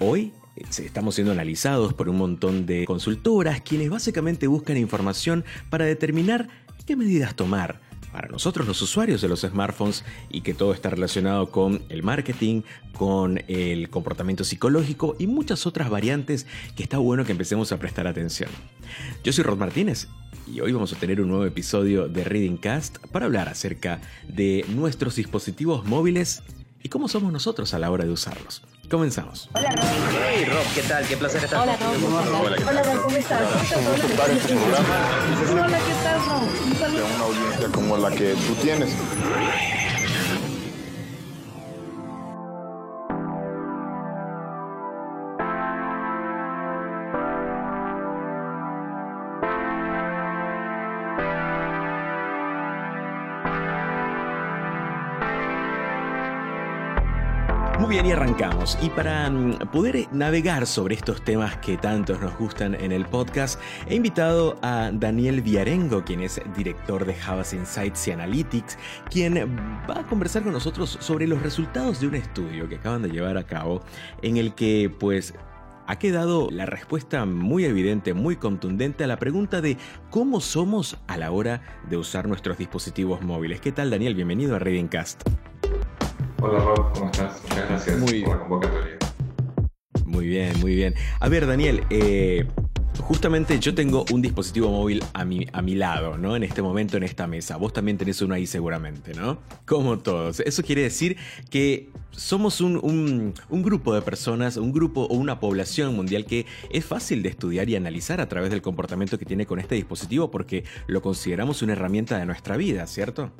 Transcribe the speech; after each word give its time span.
Hoy 0.00 0.32
estamos 0.56 1.14
siendo 1.14 1.32
analizados 1.32 1.94
por 1.94 2.08
un 2.08 2.16
montón 2.16 2.66
de 2.66 2.84
consultoras 2.86 3.60
quienes 3.60 3.90
básicamente 3.90 4.46
buscan 4.46 4.76
información 4.76 5.44
para 5.70 5.84
determinar 5.84 6.48
qué 6.86 6.96
medidas 6.96 7.34
tomar 7.34 7.80
para 8.12 8.28
nosotros 8.28 8.66
los 8.66 8.80
usuarios 8.80 9.20
de 9.20 9.28
los 9.28 9.42
smartphones 9.42 10.02
y 10.30 10.40
que 10.40 10.54
todo 10.54 10.72
está 10.72 10.88
relacionado 10.88 11.50
con 11.50 11.82
el 11.90 12.02
marketing, 12.02 12.62
con 12.96 13.42
el 13.46 13.90
comportamiento 13.90 14.42
psicológico 14.42 15.16
y 15.18 15.26
muchas 15.26 15.66
otras 15.66 15.90
variantes 15.90 16.46
que 16.76 16.82
está 16.82 16.96
bueno 16.96 17.26
que 17.26 17.32
empecemos 17.32 17.72
a 17.72 17.78
prestar 17.78 18.06
atención. 18.06 18.48
Yo 19.22 19.34
soy 19.34 19.44
Rod 19.44 19.58
Martínez 19.58 20.08
y 20.50 20.60
hoy 20.60 20.72
vamos 20.72 20.94
a 20.94 20.96
tener 20.96 21.20
un 21.20 21.28
nuevo 21.28 21.44
episodio 21.44 22.08
de 22.08 22.24
Reading 22.24 22.56
Cast 22.56 22.98
para 23.08 23.26
hablar 23.26 23.50
acerca 23.50 24.00
de 24.26 24.64
nuestros 24.68 25.16
dispositivos 25.16 25.84
móviles 25.84 26.42
y 26.82 26.88
cómo 26.88 27.08
somos 27.08 27.32
nosotros 27.32 27.74
a 27.74 27.78
la 27.78 27.90
hora 27.90 28.06
de 28.06 28.12
usarlos. 28.12 28.62
Comenzamos. 28.90 29.48
Hola 29.52 29.70
Rob. 29.70 29.84
Hey 30.28 30.44
Rob, 30.44 30.64
¿qué 30.74 30.82
tal? 30.82 31.04
Qué 31.06 31.16
placer 31.16 31.42
estar 31.42 31.60
Hola 31.60 31.76
Rob. 31.76 31.94
Hola, 32.40 32.56
Hola 32.68 32.82
Rob, 32.84 33.02
¿cómo 33.02 33.16
estás? 33.16 33.40
Hola, 33.42 33.62
¿qué 35.78 35.94
tal 36.04 36.20
Rob? 36.26 36.46
De 36.92 37.02
una 37.02 37.18
audiencia 37.24 37.68
como 37.72 37.96
la 37.96 38.10
que 38.10 38.34
tú 38.34 38.54
tienes. 38.62 38.90
Muy 57.86 57.94
bien, 57.94 58.06
y 58.06 58.10
arrancamos. 58.10 58.76
Y 58.82 58.90
para 58.90 59.30
mm, 59.30 59.58
poder 59.70 60.08
navegar 60.10 60.66
sobre 60.66 60.96
estos 60.96 61.22
temas 61.22 61.56
que 61.58 61.76
tantos 61.76 62.20
nos 62.20 62.36
gustan 62.36 62.74
en 62.74 62.90
el 62.90 63.06
podcast, 63.06 63.60
he 63.86 63.94
invitado 63.94 64.58
a 64.60 64.90
Daniel 64.92 65.40
Viarengo, 65.40 66.04
quien 66.04 66.20
es 66.20 66.40
director 66.56 67.04
de 67.04 67.14
Javas 67.14 67.52
Insights 67.52 68.08
y 68.08 68.10
Analytics, 68.10 68.76
quien 69.08 69.56
va 69.88 70.00
a 70.00 70.06
conversar 70.08 70.42
con 70.42 70.52
nosotros 70.52 70.98
sobre 71.00 71.28
los 71.28 71.40
resultados 71.44 72.00
de 72.00 72.08
un 72.08 72.16
estudio 72.16 72.68
que 72.68 72.74
acaban 72.74 73.02
de 73.02 73.10
llevar 73.10 73.36
a 73.36 73.46
cabo, 73.46 73.84
en 74.20 74.36
el 74.36 74.56
que 74.56 74.92
pues 74.98 75.34
ha 75.86 75.96
quedado 75.96 76.48
la 76.50 76.66
respuesta 76.66 77.24
muy 77.24 77.66
evidente, 77.66 78.14
muy 78.14 78.34
contundente 78.34 79.04
a 79.04 79.06
la 79.06 79.20
pregunta 79.20 79.60
de 79.60 79.76
cómo 80.10 80.40
somos 80.40 80.96
a 81.06 81.18
la 81.18 81.30
hora 81.30 81.62
de 81.88 81.98
usar 81.98 82.26
nuestros 82.26 82.58
dispositivos 82.58 83.22
móviles. 83.22 83.60
¿Qué 83.60 83.70
tal 83.70 83.90
Daniel? 83.90 84.16
Bienvenido 84.16 84.56
a 84.56 84.58
Readingcast. 84.58 85.22
Hola 86.42 86.58
Rob, 86.58 86.92
¿cómo 86.92 87.06
estás? 87.06 87.42
Muchas 87.44 87.68
gracias 87.68 87.98
muy 87.98 88.22
por 88.22 88.36
la 88.36 88.42
convocatoria. 88.42 88.98
Muy 90.04 90.26
bien, 90.26 90.60
muy 90.60 90.74
bien. 90.74 90.94
A 91.18 91.30
ver, 91.30 91.46
Daniel, 91.46 91.82
eh, 91.88 92.46
justamente 92.98 93.58
yo 93.58 93.74
tengo 93.74 94.04
un 94.12 94.20
dispositivo 94.20 94.70
móvil 94.70 95.02
a 95.14 95.24
mi, 95.24 95.46
a 95.50 95.62
mi 95.62 95.74
lado, 95.74 96.18
¿no? 96.18 96.36
En 96.36 96.42
este 96.42 96.60
momento, 96.60 96.98
en 96.98 97.04
esta 97.04 97.26
mesa. 97.26 97.56
Vos 97.56 97.72
también 97.72 97.96
tenés 97.96 98.20
uno 98.20 98.34
ahí 98.34 98.46
seguramente, 98.46 99.14
¿no? 99.14 99.38
Como 99.64 99.98
todos. 99.98 100.40
Eso 100.40 100.62
quiere 100.62 100.82
decir 100.82 101.16
que 101.48 101.88
somos 102.10 102.60
un, 102.60 102.76
un, 102.82 103.32
un 103.48 103.62
grupo 103.62 103.94
de 103.94 104.02
personas, 104.02 104.58
un 104.58 104.72
grupo 104.72 105.04
o 105.04 105.14
una 105.14 105.40
población 105.40 105.96
mundial 105.96 106.26
que 106.26 106.44
es 106.70 106.84
fácil 106.84 107.22
de 107.22 107.30
estudiar 107.30 107.70
y 107.70 107.76
analizar 107.76 108.20
a 108.20 108.28
través 108.28 108.50
del 108.50 108.60
comportamiento 108.60 109.18
que 109.18 109.24
tiene 109.24 109.46
con 109.46 109.58
este 109.58 109.74
dispositivo 109.74 110.30
porque 110.30 110.64
lo 110.86 111.00
consideramos 111.00 111.62
una 111.62 111.72
herramienta 111.72 112.18
de 112.18 112.26
nuestra 112.26 112.58
vida, 112.58 112.86
¿cierto? 112.86 113.32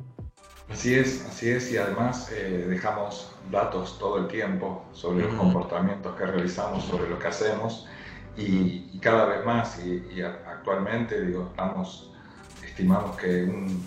Así 0.69 0.95
es, 0.95 1.25
así 1.25 1.49
es, 1.49 1.71
y 1.71 1.77
además 1.77 2.29
eh, 2.33 2.65
dejamos 2.67 3.31
datos 3.49 3.97
todo 3.97 4.17
el 4.17 4.27
tiempo 4.27 4.85
sobre 4.91 5.25
los 5.25 5.33
comportamientos 5.35 6.15
que 6.17 6.25
realizamos, 6.25 6.83
sobre 6.83 7.09
lo 7.09 7.17
que 7.17 7.27
hacemos, 7.27 7.87
y, 8.35 8.89
y 8.93 8.99
cada 9.01 9.25
vez 9.25 9.45
más, 9.45 9.79
y, 9.83 10.05
y, 10.13 10.21
actualmente, 10.21 11.21
digo, 11.21 11.47
estamos, 11.49 12.11
estimamos 12.63 13.15
que 13.17 13.43
un, 13.43 13.85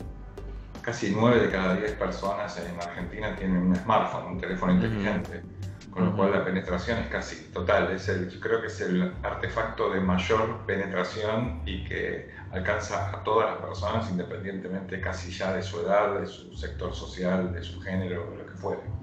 casi 0.80 1.14
9 1.14 1.42
de 1.42 1.50
cada 1.50 1.76
10 1.76 1.92
personas 1.92 2.58
en 2.58 2.74
Argentina 2.80 3.36
tienen 3.36 3.58
un 3.58 3.76
smartphone, 3.76 4.32
un 4.32 4.40
teléfono 4.40 4.72
inteligente, 4.72 5.42
con 5.90 6.04
lo 6.04 6.16
cual 6.16 6.32
la 6.32 6.44
penetración 6.44 6.98
es 6.98 7.08
casi 7.08 7.50
total, 7.52 7.90
es 7.92 8.08
el, 8.08 8.30
yo 8.30 8.40
creo 8.40 8.60
que 8.60 8.68
es 8.68 8.80
el 8.80 9.12
artefacto 9.22 9.90
de 9.90 10.00
mayor 10.00 10.64
penetración 10.66 11.62
y 11.66 11.84
que 11.84 12.30
alcanza 12.52 13.10
a 13.10 13.22
todas 13.24 13.50
las 13.50 13.60
personas 13.60 14.10
independientemente 14.10 15.00
casi 15.00 15.32
ya 15.32 15.52
de 15.52 15.62
su 15.62 15.80
edad, 15.80 16.20
de 16.20 16.26
su 16.26 16.54
sector 16.54 16.94
social, 16.94 17.52
de 17.52 17.62
su 17.62 17.80
género, 17.80 18.30
de 18.30 18.38
lo 18.38 18.46
que 18.46 18.54
fuere. 18.54 18.99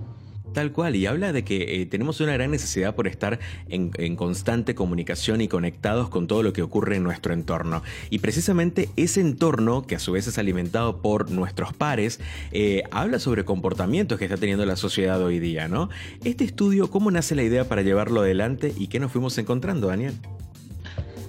Tal 0.54 0.72
cual, 0.72 0.96
y 0.96 1.06
habla 1.06 1.34
de 1.34 1.44
que 1.44 1.82
eh, 1.82 1.86
tenemos 1.86 2.20
una 2.20 2.34
gran 2.34 2.52
necesidad 2.52 2.96
por 2.96 3.08
estar 3.08 3.40
en, 3.70 4.16
constante 4.16 4.76
comunicación 4.76 5.42
y 5.42 5.48
conectados 5.48 6.10
con 6.10 6.28
todo 6.28 6.42
lo 6.44 6.54
que 6.54 6.62
ocurre 6.62 6.96
en 6.96 7.04
nuestro 7.04 7.34
entorno. 7.34 7.84
Y 8.10 8.20
precisamente 8.20 8.90
ese 8.96 9.22
entorno, 9.22 9.86
que 9.86 9.96
a 9.96 10.00
su 10.00 10.14
vez 10.14 10.28
es 10.28 10.38
alimentado 10.38 11.02
por 11.02 11.30
nuestros 11.30 11.74
pares, 11.74 12.20
eh, 12.52 12.84
habla 12.92 13.20
sobre 13.20 13.46
comportamientos 13.46 14.18
que 14.18 14.26
está 14.26 14.38
teniendo 14.38 14.66
la 14.66 14.76
sociedad 14.76 15.22
hoy 15.22 15.40
día, 15.40 15.68
¿no? 15.68 15.90
Este 16.24 16.44
estudio, 16.44 16.90
¿cómo 16.90 17.12
nace 17.12 17.36
la 17.36 17.44
idea 17.44 17.66
para 17.66 17.82
llevarlo 17.82 18.22
adelante 18.22 18.74
y 18.76 18.88
qué 18.88 19.00
nos 19.00 19.12
fuimos 19.12 19.38
encontrando, 19.38 19.88
Daniel? 19.88 20.14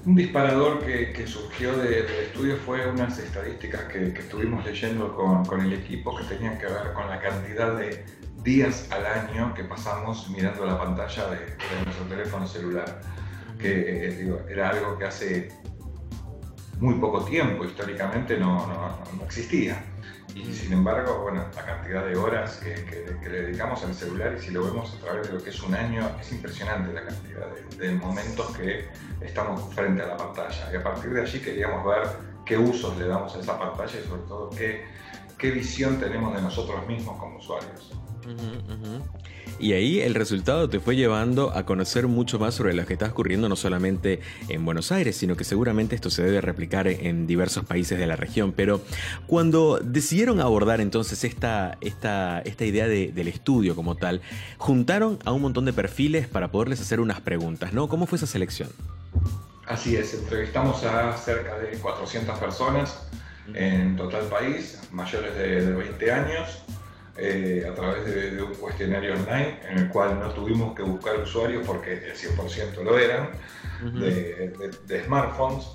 Un 0.06 0.14
disparador 0.14 0.78
que, 0.86 1.26
surgió 1.26 1.76
de, 1.76 2.02
del 2.02 2.24
estudio 2.24 2.56
fue 2.64 2.88
unas 2.88 3.18
estadísticas 3.18 3.84
que, 3.92 4.14
que 4.14 4.20
estuvimos 4.20 4.64
leyendo 4.64 5.14
con, 5.14 5.44
con, 5.44 5.60
el 5.60 5.72
equipo 5.74 6.16
que 6.16 6.24
tenían 6.24 6.58
que 6.58 6.64
ver 6.64 6.94
con 6.94 7.10
la 7.10 7.20
cantidad 7.20 7.76
de 7.76 8.04
días 8.42 8.88
al 8.90 9.06
año 9.06 9.54
que 9.54 9.64
pasamos 9.64 10.28
mirando 10.30 10.64
la 10.64 10.78
pantalla 10.78 11.30
de, 11.30 11.38
de 11.38 11.84
nuestro 11.84 12.04
teléfono 12.06 12.46
celular, 12.46 13.00
que 13.58 14.06
eh, 14.06 14.16
digo, 14.16 14.40
era 14.48 14.70
algo 14.70 14.96
que 14.98 15.04
hace 15.04 15.52
muy 16.80 16.94
poco 16.94 17.24
tiempo 17.24 17.64
históricamente 17.64 18.38
no, 18.38 18.66
no, 18.66 18.98
no 19.16 19.24
existía. 19.24 19.82
Y 20.34 20.52
sin 20.52 20.72
embargo, 20.72 21.22
bueno, 21.22 21.44
la 21.54 21.64
cantidad 21.64 22.06
de 22.06 22.14
horas 22.14 22.58
que, 22.58 22.74
que, 22.84 23.16
que, 23.20 23.28
le 23.28 23.42
dedicamos 23.42 23.82
al 23.82 23.94
celular 23.94 24.36
y 24.38 24.42
si 24.42 24.50
lo 24.52 24.64
vemos 24.64 24.94
a 24.94 25.00
través 25.00 25.26
de 25.26 25.34
lo 25.34 25.42
que 25.42 25.50
es 25.50 25.60
un 25.62 25.74
año, 25.74 26.08
es 26.20 26.30
impresionante 26.30 26.92
la 26.92 27.06
cantidad 27.06 27.46
de, 27.48 27.88
de 27.88 27.94
momentos 27.94 28.56
que 28.56 28.88
estamos 29.20 29.74
frente 29.74 30.02
a 30.02 30.06
la 30.06 30.16
pantalla. 30.16 30.70
Y 30.72 30.76
a 30.76 30.82
partir 30.82 31.12
de 31.12 31.22
allí 31.22 31.40
queríamos 31.40 31.84
ver 31.84 32.08
qué 32.44 32.56
usos 32.56 32.96
le 32.98 33.08
damos 33.08 33.34
a 33.34 33.40
esa 33.40 33.58
pantalla 33.58 33.98
y 33.98 34.08
sobre 34.08 34.22
todo 34.22 34.50
qué, 34.50 34.84
qué 35.38 35.50
visión 35.50 35.98
tenemos 35.98 36.34
de 36.34 36.42
nosotros 36.42 36.86
mismos 36.86 37.18
como 37.18 37.38
usuarios. 37.38 37.92
Y 39.60 39.72
ahí 39.72 40.00
el 40.00 40.14
resultado 40.14 40.68
te 40.68 40.78
fue 40.78 40.94
llevando 40.94 41.50
a 41.50 41.66
conocer 41.66 42.06
mucho 42.06 42.38
más 42.38 42.54
sobre 42.54 42.74
lo 42.74 42.86
que 42.86 42.92
está 42.92 43.06
ocurriendo 43.06 43.48
no 43.48 43.56
solamente 43.56 44.20
en 44.48 44.64
Buenos 44.64 44.92
Aires, 44.92 45.16
sino 45.16 45.36
que 45.36 45.42
seguramente 45.42 45.96
esto 45.96 46.10
se 46.10 46.22
debe 46.22 46.40
replicar 46.40 46.86
en 46.86 47.26
diversos 47.26 47.64
países 47.64 47.98
de 47.98 48.06
la 48.06 48.14
región. 48.14 48.52
Pero 48.52 48.80
cuando 49.26 49.80
decidieron 49.82 50.40
abordar 50.40 50.80
entonces 50.80 51.24
esta, 51.24 51.76
esta, 51.80 52.40
esta 52.40 52.64
idea 52.64 52.86
de, 52.86 53.10
del 53.10 53.26
estudio 53.26 53.74
como 53.74 53.96
tal, 53.96 54.20
juntaron 54.58 55.18
a 55.24 55.32
un 55.32 55.42
montón 55.42 55.64
de 55.64 55.72
perfiles 55.72 56.28
para 56.28 56.52
poderles 56.52 56.80
hacer 56.80 57.00
unas 57.00 57.20
preguntas, 57.20 57.72
¿no? 57.72 57.88
¿Cómo 57.88 58.06
fue 58.06 58.16
esa 58.16 58.26
selección? 58.26 58.68
Así 59.66 59.96
es, 59.96 60.14
entrevistamos 60.14 60.82
a 60.84 61.14
cerca 61.16 61.58
de 61.58 61.76
400 61.78 62.38
personas 62.38 63.08
en 63.54 63.96
total 63.96 64.22
país, 64.24 64.78
mayores 64.92 65.34
de, 65.36 65.72
20 65.72 66.12
años, 66.12 66.62
eh, 67.20 67.66
a 67.68 67.74
través 67.74 68.04
de, 68.04 68.40
un 68.40 68.54
cuestionario 68.54 69.14
online 69.14 69.58
en 69.68 69.78
el 69.78 69.88
cual 69.88 70.20
no 70.20 70.30
tuvimos 70.30 70.72
que 70.76 70.84
buscar 70.84 71.18
usuarios 71.18 71.66
porque 71.66 71.94
el 71.94 72.14
100% 72.14 72.80
lo 72.84 72.96
eran, 72.96 73.30
de, 73.82 75.02
smartphones. 75.04 75.66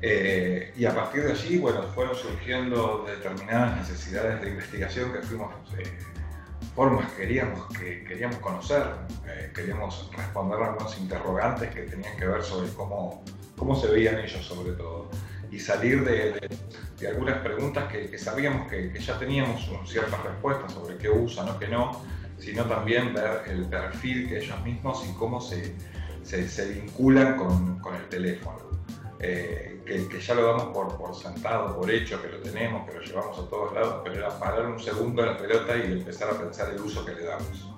Eh, 0.00 0.72
y 0.76 0.86
a 0.86 0.94
partir 0.94 1.24
de 1.24 1.32
allí, 1.32 1.58
bueno, 1.58 1.82
fueron 1.94 2.14
surgiendo 2.14 3.04
determinadas 3.06 3.76
necesidades 3.76 4.40
de 4.40 4.48
investigación 4.48 5.12
que 5.12 5.20
fuimos, 5.20 5.52
eh, 5.76 5.82
formas 6.74 7.12
que 7.12 7.22
queríamos, 7.22 7.66
que 7.76 8.04
queríamos 8.04 8.38
conocer, 8.38 8.84
queríamos 9.54 10.10
responder 10.16 10.62
a 10.62 10.66
algunos 10.68 10.98
interrogantes 10.98 11.68
que 11.68 11.82
tenían 11.82 12.16
que 12.16 12.26
ver 12.26 12.42
sobre 12.42 12.70
cómo, 12.70 13.22
cómo 13.56 13.78
se 13.78 13.88
veían 13.88 14.20
ellos 14.20 14.42
sobre 14.46 14.72
todo 14.72 15.10
y 15.50 15.58
salir 15.58 16.04
de, 16.04 16.48
algunas 17.06 17.38
preguntas 17.38 17.90
que, 17.90 18.16
sabíamos 18.18 18.70
que, 18.70 18.92
ya 18.98 19.18
teníamos 19.18 19.68
ciertas 19.86 20.22
respuestas 20.22 20.72
sobre 20.72 20.96
qué 20.96 21.08
usan 21.08 21.48
o 21.48 21.58
qué 21.58 21.68
no, 21.68 22.02
sino 22.38 22.64
también 22.64 23.14
ver 23.14 23.42
el 23.46 23.64
perfil 23.66 24.28
que 24.28 24.38
ellos 24.38 24.62
mismos 24.62 25.04
y 25.08 25.12
cómo 25.14 25.40
se, 25.40 25.74
vinculan 26.74 27.36
con, 27.36 27.94
el 27.94 28.08
teléfono. 28.08 28.68
Eh, 29.20 29.80
que, 29.84 30.06
que, 30.06 30.20
ya 30.20 30.34
lo 30.34 30.46
damos 30.46 30.64
por, 30.66 30.96
por, 30.96 31.14
sentado, 31.14 31.76
por 31.76 31.90
hecho, 31.90 32.22
que 32.22 32.28
lo 32.28 32.38
tenemos, 32.38 32.88
que 32.88 32.94
lo 32.94 33.02
llevamos 33.02 33.38
a 33.38 33.48
todos 33.48 33.72
lados, 33.74 34.02
pero 34.04 34.16
era 34.16 34.38
parar 34.38 34.66
un 34.66 34.78
segundo 34.78 35.22
en 35.22 35.28
la 35.30 35.36
pelota 35.38 35.76
y 35.76 35.92
empezar 35.92 36.30
a 36.30 36.38
pensar 36.38 36.72
el 36.72 36.80
uso 36.80 37.04
que 37.04 37.14
le 37.14 37.24
damos. 37.24 37.77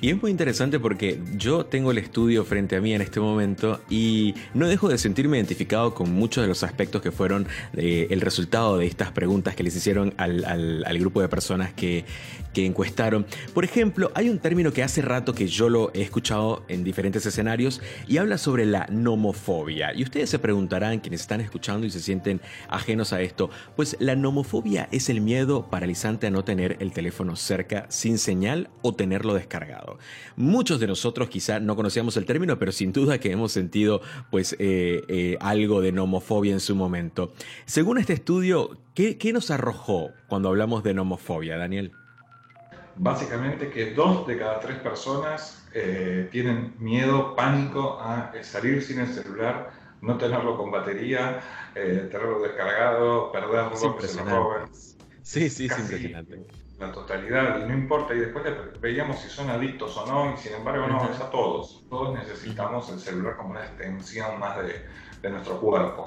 Y 0.00 0.10
es 0.10 0.20
muy 0.20 0.30
interesante 0.30 0.78
porque 0.78 1.20
yo 1.36 1.66
tengo 1.66 1.90
el 1.90 1.98
estudio 1.98 2.44
frente 2.44 2.76
a 2.76 2.80
mí 2.80 2.94
en 2.94 3.02
este 3.02 3.20
momento 3.20 3.80
y 3.90 4.34
no 4.54 4.68
dejo 4.68 4.88
de 4.88 4.98
sentirme 4.98 5.36
identificado 5.36 5.94
con 5.94 6.12
muchos 6.12 6.42
de 6.42 6.48
los 6.48 6.62
aspectos 6.62 7.02
que 7.02 7.10
fueron 7.10 7.46
eh, 7.76 8.08
el 8.10 8.20
resultado 8.20 8.78
de 8.78 8.86
estas 8.86 9.12
preguntas 9.12 9.54
que 9.54 9.62
les 9.62 9.76
hicieron 9.76 10.14
al, 10.16 10.44
al 10.44 10.98
grupo 10.98 11.20
de 11.20 11.28
personas 11.28 11.72
que, 11.72 12.04
que 12.52 12.66
encuestaron. 12.66 13.26
Por 13.54 13.64
ejemplo, 13.64 14.10
hay 14.14 14.28
un 14.28 14.38
término 14.38 14.72
que 14.72 14.82
hace 14.82 15.02
rato 15.02 15.34
que 15.34 15.46
yo 15.46 15.68
lo 15.68 15.90
he 15.94 16.02
escuchado 16.02 16.64
en 16.68 16.84
diferentes 16.84 17.24
escenarios 17.26 17.80
y 18.08 18.18
habla 18.18 18.38
sobre 18.38 18.66
la 18.66 18.86
nomofobia. 18.90 19.94
Y 19.94 20.02
ustedes 20.02 20.30
se 20.30 20.38
preguntarán, 20.38 21.00
quienes 21.00 21.20
están 21.20 21.40
escuchando 21.40 21.86
y 21.86 21.90
se 21.90 22.00
sienten 22.00 22.40
ajenos 22.68 23.12
a 23.12 23.20
esto, 23.20 23.50
pues 23.76 23.96
la 24.00 24.16
nomofobia 24.16 24.88
es 24.92 25.08
el 25.08 25.20
miedo 25.20 25.68
paralizante 25.70 26.26
a 26.26 26.30
no 26.30 26.44
tener 26.44 26.76
el 26.80 26.92
teléfono 26.92 27.36
cerca 27.36 27.86
sin 27.88 28.18
señal 28.18 28.69
o 28.82 28.94
tenerlo 28.94 29.34
descargado. 29.34 29.98
Muchos 30.36 30.80
de 30.80 30.86
nosotros 30.86 31.28
quizá 31.28 31.60
no 31.60 31.76
conocíamos 31.76 32.16
el 32.16 32.24
término, 32.24 32.58
pero 32.58 32.72
sin 32.72 32.92
duda 32.92 33.18
que 33.18 33.30
hemos 33.32 33.52
sentido 33.52 34.00
pues 34.30 34.56
eh, 34.58 35.02
eh, 35.08 35.36
algo 35.40 35.80
de 35.80 35.92
nomofobia 35.92 36.52
en 36.52 36.60
su 36.60 36.74
momento. 36.74 37.32
Según 37.66 37.98
este 37.98 38.14
estudio, 38.14 38.78
¿qué, 38.94 39.18
¿qué 39.18 39.32
nos 39.32 39.50
arrojó 39.50 40.10
cuando 40.28 40.48
hablamos 40.48 40.82
de 40.82 40.94
nomofobia, 40.94 41.56
Daniel? 41.58 41.92
básicamente 43.00 43.70
que 43.70 43.94
dos 43.94 44.26
de 44.26 44.38
cada 44.38 44.60
tres 44.60 44.78
personas 44.78 45.66
eh, 45.72 46.28
tienen 46.30 46.74
miedo, 46.78 47.34
pánico 47.34 47.98
a 48.00 48.32
salir 48.42 48.82
sin 48.82 49.00
el 49.00 49.08
celular, 49.08 49.70
no 50.02 50.18
tenerlo 50.18 50.56
con 50.56 50.70
batería, 50.70 51.40
eh, 51.74 52.08
tenerlo 52.10 52.40
descargado, 52.40 53.32
perderlo, 53.32 53.96
que 53.96 54.06
se 54.06 54.24
lo 54.24 54.30
roben. 54.30 54.68
Sí, 55.22 55.50
sí, 55.50 55.66
es 55.66 55.78
impresionante. 55.78 56.46
La 56.78 56.92
totalidad, 56.92 57.60
y 57.60 57.68
no 57.68 57.74
importa, 57.74 58.14
y 58.14 58.20
después 58.20 58.44
veíamos 58.80 59.20
si 59.20 59.28
son 59.28 59.50
adictos 59.50 59.96
o 59.98 60.06
no, 60.06 60.34
y 60.34 60.36
sin 60.38 60.54
embargo 60.54 60.86
no, 60.86 61.10
es 61.10 61.20
a 61.20 61.30
todos. 61.30 61.84
Todos 61.90 62.14
necesitamos 62.14 62.88
el 62.90 62.98
celular 62.98 63.36
como 63.36 63.50
una 63.50 63.64
extensión 63.64 64.38
más 64.40 64.56
de, 64.58 64.86
de 65.20 65.30
nuestro 65.30 65.60
cuerpo. 65.60 66.04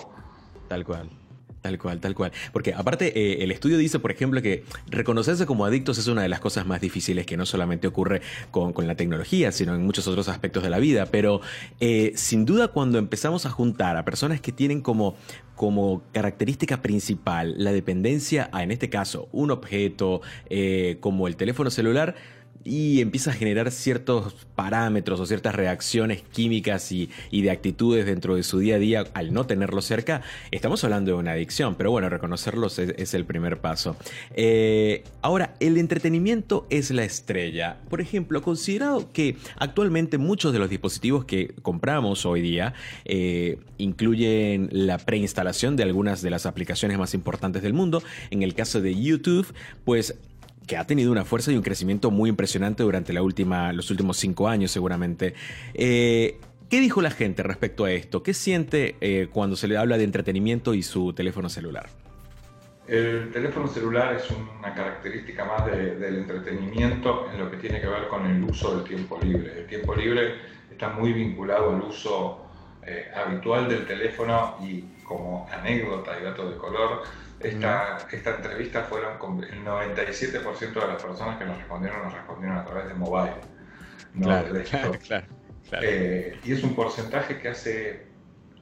Tal 0.67 0.83
cual. 0.83 1.22
Tal 1.63 1.79
cual, 1.79 2.01
tal 2.01 2.13
cual. 2.13 2.33
Porque 2.51 2.73
aparte, 2.73 3.17
eh, 3.17 3.41
el 3.41 3.49
estudio 3.49 3.77
dice, 3.77 3.97
por 3.97 4.11
ejemplo, 4.11 4.41
que 4.41 4.65
reconocerse 4.87 5.45
como 5.45 5.63
adictos 5.63 5.97
es 5.97 6.07
una 6.07 6.21
de 6.21 6.27
las 6.27 6.41
cosas 6.41 6.65
más 6.65 6.81
difíciles 6.81 7.25
que 7.25 7.37
no 7.37 7.45
solamente 7.45 7.87
ocurre 7.87 8.21
con, 8.51 8.73
la 8.85 8.95
tecnología, 8.95 9.53
sino 9.53 9.73
en 9.73 9.81
muchos 9.81 10.05
otros 10.05 10.27
aspectos 10.27 10.61
de 10.61 10.69
la 10.69 10.79
vida. 10.79 11.05
Pero 11.05 11.39
eh, 11.79 12.11
sin 12.15 12.43
duda 12.43 12.67
cuando 12.67 12.97
empezamos 12.97 13.45
a 13.45 13.49
juntar 13.49 13.95
a 13.95 14.03
personas 14.03 14.41
que 14.41 14.51
tienen 14.51 14.81
como, 14.81 15.15
como 15.55 16.03
característica 16.11 16.81
principal 16.81 17.55
la 17.57 17.71
dependencia 17.71 18.49
a, 18.51 18.61
en 18.63 18.71
este 18.71 18.89
caso, 18.89 19.29
un 19.31 19.49
objeto 19.49 20.21
eh, 20.49 20.97
como 20.99 21.29
el 21.29 21.37
teléfono 21.37 21.71
celular, 21.71 22.15
y 22.63 23.01
empieza 23.01 23.31
a 23.31 23.33
generar 23.33 23.71
ciertos 23.71 24.35
parámetros 24.55 25.19
o 25.19 25.25
ciertas 25.25 25.55
reacciones 25.55 26.21
químicas 26.21 26.91
y, 26.91 27.09
de 27.31 27.51
actitudes 27.51 28.05
dentro 28.05 28.35
de 28.35 28.43
su 28.43 28.59
día 28.59 28.75
a 28.75 28.79
día 28.79 29.05
al 29.13 29.33
no 29.33 29.45
tenerlo 29.45 29.81
cerca, 29.81 30.21
estamos 30.51 30.83
hablando 30.83 31.11
de 31.11 31.17
una 31.17 31.31
adicción, 31.31 31.75
pero 31.75 31.91
bueno, 31.91 32.09
reconocerlos 32.09 32.79
es, 32.79 33.13
el 33.13 33.25
primer 33.25 33.59
paso. 33.59 33.95
Eh, 34.33 35.03
ahora, 35.21 35.55
el 35.59 35.77
entretenimiento 35.77 36.65
es 36.69 36.89
la 36.91 37.03
estrella. 37.03 37.77
Por 37.89 38.01
ejemplo, 38.01 38.41
considerado 38.41 39.11
que 39.11 39.35
actualmente 39.57 40.17
muchos 40.17 40.53
de 40.53 40.59
los 40.59 40.69
dispositivos 40.69 41.25
que 41.25 41.53
compramos 41.61 42.25
hoy 42.25 42.41
día 42.41 42.73
eh, 43.05 43.59
incluyen 43.77 44.69
la 44.71 44.97
preinstalación 44.97 45.75
de 45.75 45.83
algunas 45.83 46.21
de 46.21 46.29
las 46.29 46.45
aplicaciones 46.45 46.97
más 46.97 47.13
importantes 47.13 47.61
del 47.61 47.73
mundo, 47.73 48.01
en 48.31 48.41
el 48.41 48.55
caso 48.55 48.81
de 48.81 48.99
YouTube, 48.99 49.53
pues 49.83 50.15
que 50.67 50.77
ha 50.77 50.85
tenido 50.85 51.11
una 51.11 51.25
fuerza 51.25 51.51
y 51.51 51.55
un 51.55 51.61
crecimiento 51.61 52.11
muy 52.11 52.29
impresionante 52.29 52.83
durante 52.83 53.13
la 53.13 53.21
última, 53.21 53.73
los 53.73 53.89
últimos 53.91 54.17
cinco 54.17 54.47
años 54.47 54.71
seguramente. 54.71 55.33
Eh, 55.73 56.39
¿Qué 56.69 56.79
dijo 56.79 57.01
la 57.01 57.11
gente 57.11 57.43
respecto 57.43 57.85
a 57.85 57.91
esto? 57.91 58.23
¿Qué 58.23 58.33
siente 58.33 58.95
eh, 59.01 59.27
cuando 59.31 59.55
se 59.55 59.67
le 59.67 59.77
habla 59.77 59.97
de 59.97 60.05
entretenimiento 60.05 60.73
y 60.73 60.81
su 60.81 61.13
teléfono 61.13 61.49
celular? 61.49 61.87
El 62.87 63.31
teléfono 63.31 63.67
celular 63.67 64.15
es 64.15 64.29
una 64.31 64.73
característica 64.73 65.45
más 65.45 65.65
del 65.65 66.15
entretenimiento 66.15 67.29
en 67.31 67.39
lo 67.39 67.49
que 67.49 67.57
tiene 67.57 67.79
que 67.79 67.87
ver 67.87 68.07
con 68.07 68.25
el 68.25 68.43
uso 68.43 68.75
del 68.75 68.83
tiempo 68.85 69.19
libre. 69.21 69.59
El 69.59 69.67
tiempo 69.67 69.95
libre 69.95 70.35
está 70.69 70.89
muy 70.89 71.13
vinculado 71.13 71.75
al 71.75 71.81
uso 71.81 72.43
eh, 72.85 73.09
habitual 73.15 73.69
del 73.69 73.85
teléfono 73.85 74.57
y 74.61 74.83
como 75.03 75.47
anécdota 75.49 76.19
y 76.19 76.23
dato 76.23 76.49
de 76.49 76.57
color, 76.57 77.03
esta, 77.43 77.97
esta 78.11 78.35
entrevista 78.35 78.83
fueron 78.83 79.17
con 79.17 79.43
el 79.43 79.63
97% 79.63 80.73
de 80.73 80.87
las 80.87 81.01
personas 81.01 81.37
que 81.37 81.45
nos 81.45 81.57
respondieron 81.57 82.03
nos 82.03 82.13
respondieron 82.13 82.57
a 82.57 82.65
través 82.65 82.87
de 82.87 82.93
mobile. 82.93 83.35
claro, 84.21 84.93
claro, 84.99 85.27
eh, 85.81 86.39
y 86.43 86.53
es 86.53 86.63
un 86.63 86.75
porcentaje 86.75 87.39
que 87.39 87.49
hace 87.49 88.05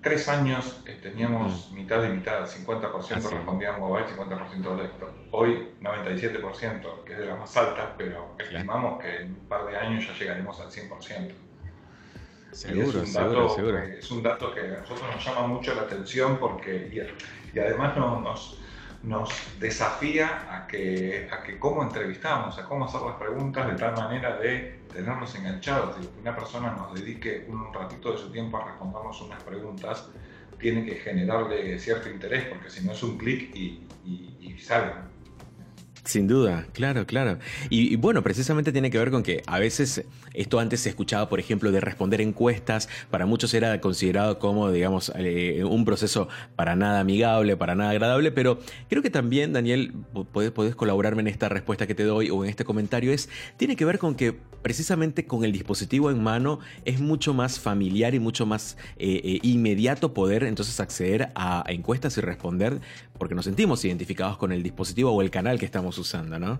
tres 0.02 0.28
años 0.28 0.82
eh, 0.86 1.00
teníamos 1.02 1.72
mitad 1.72 2.04
y 2.04 2.10
mitad, 2.10 2.46
50% 2.46 2.92
ah, 2.92 3.30
respondían 3.30 3.80
mobile, 3.80 4.06
50% 4.08 4.76
desktop. 4.78 5.10
Hoy 5.32 5.70
97%, 5.82 7.04
que 7.04 7.14
es 7.14 7.20
de 7.20 7.26
las 7.26 7.40
más 7.40 7.56
altas, 7.58 7.90
pero 7.98 8.36
estimamos 8.40 9.02
que 9.02 9.22
en 9.22 9.32
un 9.34 9.48
par 9.48 9.66
de 9.68 9.78
años 9.78 10.08
ya 10.08 10.14
llegaremos 10.14 10.60
al 10.60 10.70
100%. 10.70 11.32
Seguro, 12.52 13.02
es 13.02 13.14
seguro, 13.14 13.50
seguro. 13.56 13.78
es 13.78 14.12
un 14.12 14.22
dato 14.22 14.54
que 14.54 14.60
a 14.60 14.80
nosotros 14.82 15.10
nos 15.16 15.26
llama 15.26 15.48
mucho 15.48 15.74
la 15.74 15.84
atención 15.84 16.38
porque, 16.38 16.90
y, 17.54 17.60
además 17.60 17.96
nos, 17.96 18.58
nos 19.04 19.30
desafía 19.60 20.48
a 20.54 20.68
que, 20.68 21.30
a 21.32 21.44
que 21.44 21.58
cómo 21.58 21.84
entrevistamos, 21.84 22.58
a 22.58 22.66
cómo 22.66 22.86
hacer 22.86 23.02
las 23.02 23.16
preguntas 23.16 23.68
de 23.68 23.76
tal 23.76 23.96
manera 23.96 24.38
de 24.38 24.82
tenernos 24.94 25.34
enganchados, 25.36 25.96
que 25.96 26.08
una 26.20 26.36
persona 26.36 26.72
nos 26.72 26.94
dedique 26.94 27.46
un 27.48 27.74
ratito 27.74 28.12
de 28.12 28.18
su 28.18 28.32
tiempo 28.32 28.58
a 28.58 28.66
respondernos 28.66 29.22
unas 29.22 29.42
preguntas, 29.44 30.10
tiene 30.60 30.86
que 30.86 30.96
generarle 30.96 31.80
cierto 31.80 32.10
interés, 32.10 32.46
porque 32.46 32.70
si 32.70 32.86
no 32.86 32.92
es 32.92 33.02
un 33.02 33.18
clic 33.18 33.56
y, 33.56 33.88
y, 34.06 34.38
y 34.40 34.58
sale. 34.60 35.11
Sin 36.04 36.28
duda, 36.28 36.66
claro, 36.74 37.06
claro. 37.06 37.38
Y, 37.70 37.96
bueno, 37.96 38.24
precisamente 38.24 38.72
tiene 38.72 38.90
que 38.90 38.98
ver 38.98 39.12
con 39.12 39.22
que 39.22 39.44
a 39.46 39.60
veces 39.60 40.04
esto 40.34 40.60
antes 40.60 40.80
se 40.82 40.90
escuchaba, 40.90 41.30
por 41.30 41.40
ejemplo, 41.40 41.72
de 41.72 41.80
responder 41.80 42.22
encuestas, 42.22 42.90
para 43.12 43.28
muchos 43.28 43.54
era 43.54 43.80
considerado 43.82 44.40
como, 44.40 44.72
digamos, 44.72 45.12
eh, 45.16 45.64
un 45.64 45.86
proceso 45.86 46.28
para 46.56 46.76
nada 46.76 47.02
amigable, 47.02 47.56
para 47.56 47.76
nada 47.76 47.92
agradable, 47.92 48.32
pero 48.32 48.60
creo 48.90 49.04
que 49.04 49.12
también, 49.12 49.54
Daniel, 49.54 49.94
podés, 50.32 50.76
colaborarme 50.76 51.22
en 51.22 51.28
esta 51.28 51.50
respuesta 51.50 51.86
que 51.86 51.94
te 51.94 52.04
doy 52.04 52.32
o 52.32 52.44
en 52.44 52.50
este 52.50 52.66
comentario, 52.66 53.14
es, 53.14 53.30
tiene 53.58 53.76
que 53.76 53.86
ver 53.86 54.00
con 54.00 54.16
que 54.16 54.36
precisamente 54.64 55.26
con 55.26 55.44
el 55.44 55.52
dispositivo 55.52 56.10
en 56.10 56.22
mano 56.22 56.60
es 56.84 57.00
mucho 57.00 57.34
más 57.34 57.60
familiar 57.60 58.16
y 58.16 58.20
mucho 58.20 58.46
más 58.48 58.78
eh, 58.98 59.22
eh, 59.24 59.40
inmediato 59.44 60.14
poder 60.14 60.44
entonces 60.44 60.80
acceder 60.80 61.32
a 61.36 61.64
encuestas 61.68 62.18
y 62.18 62.22
responder 62.22 62.80
porque 63.22 63.36
nos 63.36 63.46
sentimos 63.46 63.86
identificados 63.86 64.36
con 64.36 64.52
el 64.52 64.64
dispositivo 64.64 65.12
o 65.12 65.22
el 65.22 65.30
canal 65.30 65.60
que 65.60 65.66
estamos 65.66 65.96
usando, 66.00 66.40
¿no? 66.40 66.60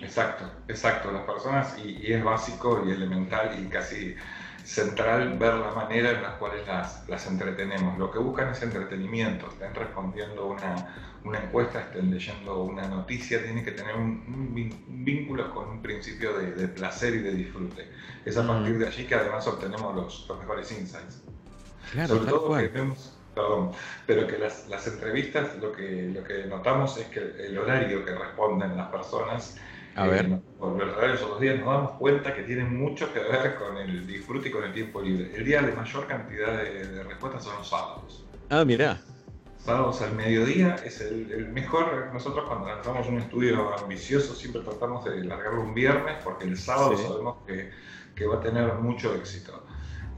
Exacto, 0.00 0.50
exacto. 0.66 1.12
Las 1.12 1.22
personas, 1.22 1.76
y, 1.78 2.12
es 2.12 2.24
básico 2.24 2.82
y 2.84 2.90
elemental 2.90 3.56
y 3.56 3.68
casi 3.68 4.16
central 4.64 5.38
ver 5.38 5.54
la 5.54 5.70
manera 5.70 6.10
en 6.10 6.22
la 6.22 6.36
cual 6.38 6.54
las, 6.66 7.08
las 7.08 7.24
entretenemos. 7.28 7.96
Lo 8.00 8.10
que 8.10 8.18
buscan 8.18 8.48
es 8.48 8.60
entretenimiento, 8.62 9.46
estén 9.46 9.72
respondiendo 9.76 10.48
una, 10.48 10.92
una 11.22 11.38
encuesta, 11.38 11.82
estén 11.82 12.10
leyendo 12.10 12.64
una 12.64 12.88
noticia, 12.88 13.40
tiene 13.40 13.62
que 13.62 13.70
tener 13.70 13.94
un, 13.94 15.04
vínculo 15.04 15.54
con 15.54 15.68
un 15.68 15.82
principio 15.82 16.36
de, 16.36 16.50
de, 16.50 16.66
placer 16.66 17.14
y 17.14 17.18
de 17.18 17.32
disfrute. 17.32 17.88
Es 18.24 18.36
a 18.36 18.44
partir 18.44 18.76
de 18.76 18.88
allí 18.88 19.04
que 19.06 19.14
además 19.14 19.46
obtenemos 19.46 19.94
los, 19.94 20.26
los 20.28 20.36
mejores 20.40 20.72
insights. 20.72 21.22
Claro, 21.92 22.16
Sobre 22.16 22.28
todo 22.28 22.56
que 22.56 22.66
vemos, 22.66 23.16
perdón, 23.34 23.72
pero 24.06 24.26
que 24.26 24.38
las, 24.38 24.68
las, 24.68 24.86
entrevistas 24.86 25.56
lo 25.56 25.72
que, 25.72 26.10
lo 26.14 26.22
que 26.22 26.44
notamos 26.46 26.96
es 26.98 27.06
que 27.06 27.20
el 27.20 27.56
horario 27.58 28.04
que 28.04 28.14
responden 28.14 28.76
las 28.76 28.88
personas 28.90 29.58
a 29.94 30.06
ver. 30.06 30.26
Eh, 30.26 30.40
por 30.58 30.86
los 30.86 31.22
otros 31.22 31.40
días 31.40 31.58
nos 31.58 31.66
damos 31.66 31.90
cuenta 31.92 32.34
que 32.34 32.42
tienen 32.42 32.76
mucho 32.76 33.12
que 33.12 33.20
ver 33.20 33.56
con 33.56 33.76
el 33.76 34.06
disfrute 34.06 34.48
y 34.48 34.52
con 34.52 34.64
el 34.64 34.72
tiempo 34.72 35.02
libre. 35.02 35.32
El 35.34 35.44
día 35.44 35.62
de 35.62 35.72
mayor 35.72 36.06
cantidad 36.06 36.62
de, 36.62 37.02
respuestas 37.04 37.44
son 37.44 37.56
los 37.58 37.68
sábados. 37.68 38.24
Ah, 38.48 38.64
mira. 38.64 39.00
Sábados 39.58 40.02
al 40.02 40.14
mediodía 40.14 40.76
es 40.84 41.00
el, 41.00 41.48
mejor. 41.52 42.10
Nosotros 42.12 42.46
cuando 42.48 42.68
lanzamos 42.68 43.06
un 43.08 43.18
estudio 43.18 43.74
ambicioso 43.78 44.34
siempre 44.34 44.62
tratamos 44.62 45.04
de 45.04 45.24
largarlo 45.24 45.62
un 45.62 45.74
viernes 45.74 46.16
porque 46.24 46.44
el 46.44 46.56
sábado 46.56 46.96
sabemos 46.96 47.36
que, 47.46 47.70
que 48.14 48.26
va 48.26 48.36
a 48.36 48.40
tener 48.40 48.74
mucho 48.74 49.14
éxito 49.14 49.62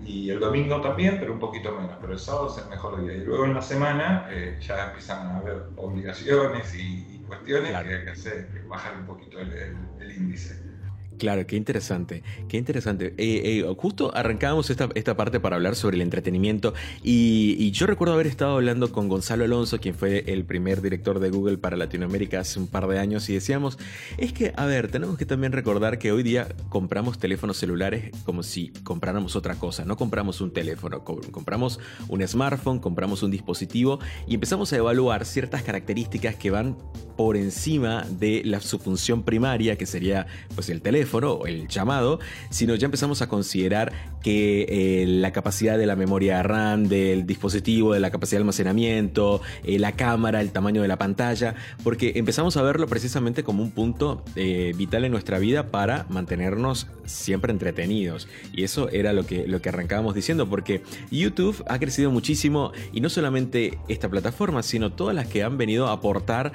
y 0.03 0.31
el 0.31 0.41
domingo 0.41 0.81
también, 0.81 1.19
pero 1.19 1.33
un 1.33 1.39
poquito 1.39 1.73
menos, 1.73 1.97
pero 2.01 2.13
el 2.13 2.19
sábado 2.19 2.55
es 2.55 2.63
el 2.63 2.71
mejor 2.71 3.01
día. 3.03 3.15
Y 3.15 3.25
luego 3.25 3.45
en 3.45 3.55
la 3.55 3.63
semana 3.63 4.29
eh, 4.31 4.59
ya 4.61 4.87
empiezan 4.87 5.27
a 5.27 5.39
haber 5.39 5.65
obligaciones 5.77 6.75
y, 6.75 7.13
cuestiones 7.27 7.71
que, 7.85 8.05
que, 8.05 8.11
hacer, 8.11 8.49
que 8.49 8.61
bajar 8.69 8.99
un 8.99 9.07
poquito 9.07 9.39
el 9.41 10.13
índice. 10.15 10.74
Claro, 11.19 11.47
qué 11.47 11.57
interesante, 11.57 12.23
qué 12.49 12.57
interesante. 12.57 13.15
Eh, 13.19 13.61
eh, 13.61 13.75
justo 13.77 14.15
arrancábamos 14.15 14.69
esta, 14.71 14.89
esta, 14.95 15.17
parte 15.17 15.39
para 15.39 15.57
hablar 15.57 15.77
sobre 15.77 15.97
el 15.97 16.03
entretenimiento 16.03 16.75
y, 17.03 17.71
yo 17.71 17.87
recuerdo 17.87 18.15
haber 18.15 18.27
estado 18.27 18.55
hablando 18.55 18.93
con 18.93 19.09
Gonzalo 19.09 19.45
Alonso, 19.45 19.81
quien 19.81 19.95
fue 19.95 20.25
el 20.27 20.45
primer 20.45 20.81
director 20.81 21.19
de 21.19 21.31
Google 21.31 21.59
para 21.59 21.77
Latinoamérica 21.77 22.41
hace 22.41 22.59
un 22.59 22.67
par 22.67 22.87
de 22.87 22.99
años 22.99 23.29
y 23.29 23.35
decíamos, 23.35 23.79
es 24.19 24.33
que, 24.33 24.53
a 24.57 24.67
ver, 24.67 24.91
tenemos 24.91 25.19
que 25.19 25.27
también 25.27 25.53
recordar 25.53 25.99
que 25.99 26.13
hoy 26.13 26.23
día 26.23 26.49
compramos 26.69 27.19
teléfonos 27.19 27.57
celulares 27.57 28.11
como 28.25 28.43
si 28.43 28.69
compráramos 28.83 29.37
otra 29.37 29.55
cosa, 29.55 29.85
no 29.85 29.97
compramos 29.97 30.41
un 30.41 30.53
teléfono, 30.53 31.05
compramos 31.05 31.81
un 32.09 32.27
smartphone, 32.27 32.79
compramos 32.79 33.23
un 33.23 33.31
dispositivo 33.31 33.99
y 34.27 34.35
empezamos 34.35 34.73
a 34.73 34.77
evaluar 34.77 35.25
ciertas 35.25 35.63
características 35.63 36.37
que 36.37 36.51
van 36.51 36.77
por 37.17 37.37
encima 37.37 38.05
de 38.11 38.43
la, 38.45 38.61
su 38.61 38.79
función 38.79 39.23
primaria, 39.23 39.77
que 39.77 39.87
sería 39.87 40.27
pues 40.55 40.69
el 40.69 40.83
teléfono 40.83 41.04
o 41.13 41.47
el 41.47 41.69
llamado, 41.69 42.19
sino 42.51 42.75
ya 42.75 42.87
empezamos 42.87 43.23
a 43.23 43.29
considerar 43.29 43.93
que 44.23 44.67
eh, 44.69 45.07
la 45.07 45.33
capacidad 45.33 45.77
de 45.77 45.87
la 45.87 45.97
memoria 45.97 46.43
RAM 46.43 46.89
del 46.89 47.27
dispositivo, 47.27 47.93
de 47.93 48.01
la 48.01 48.11
capacidad 48.11 48.39
de 48.39 48.43
almacenamiento, 48.43 49.43
eh, 49.65 49.79
la 49.79 49.93
cámara, 49.93 50.41
el 50.41 50.51
tamaño 50.51 50.83
de 50.83 50.89
la 50.89 50.97
pantalla, 50.97 51.55
porque 51.83 52.13
empezamos 52.17 52.57
a 52.57 52.63
verlo 52.63 52.87
precisamente 52.87 53.45
como 53.45 53.63
un 53.63 53.71
punto 53.71 54.25
eh, 54.35 54.73
vital 54.77 55.05
en 55.05 55.13
nuestra 55.13 55.39
vida 55.39 55.71
para 55.71 56.07
mantenernos 56.09 56.87
siempre 57.05 57.53
entretenidos. 57.53 58.29
Y 58.53 58.65
eso 58.65 58.89
era 58.89 59.13
lo 59.13 59.27
que, 59.27 59.47
lo 59.47 59.61
que 59.61 59.69
arrancábamos 59.69 60.15
diciendo, 60.15 60.49
porque 60.49 60.83
YouTube 61.11 61.63
ha 61.69 61.79
crecido 61.79 62.11
muchísimo 62.11 62.73
y 62.93 63.01
no 63.03 63.11
solamente 63.11 63.79
esta 63.89 64.09
plataforma, 64.09 64.63
sino 64.63 64.93
todas 64.93 65.15
las 65.15 65.29
que 65.29 65.43
han 65.43 65.59
venido 65.59 65.89
a 65.89 65.93
aportar 65.93 66.53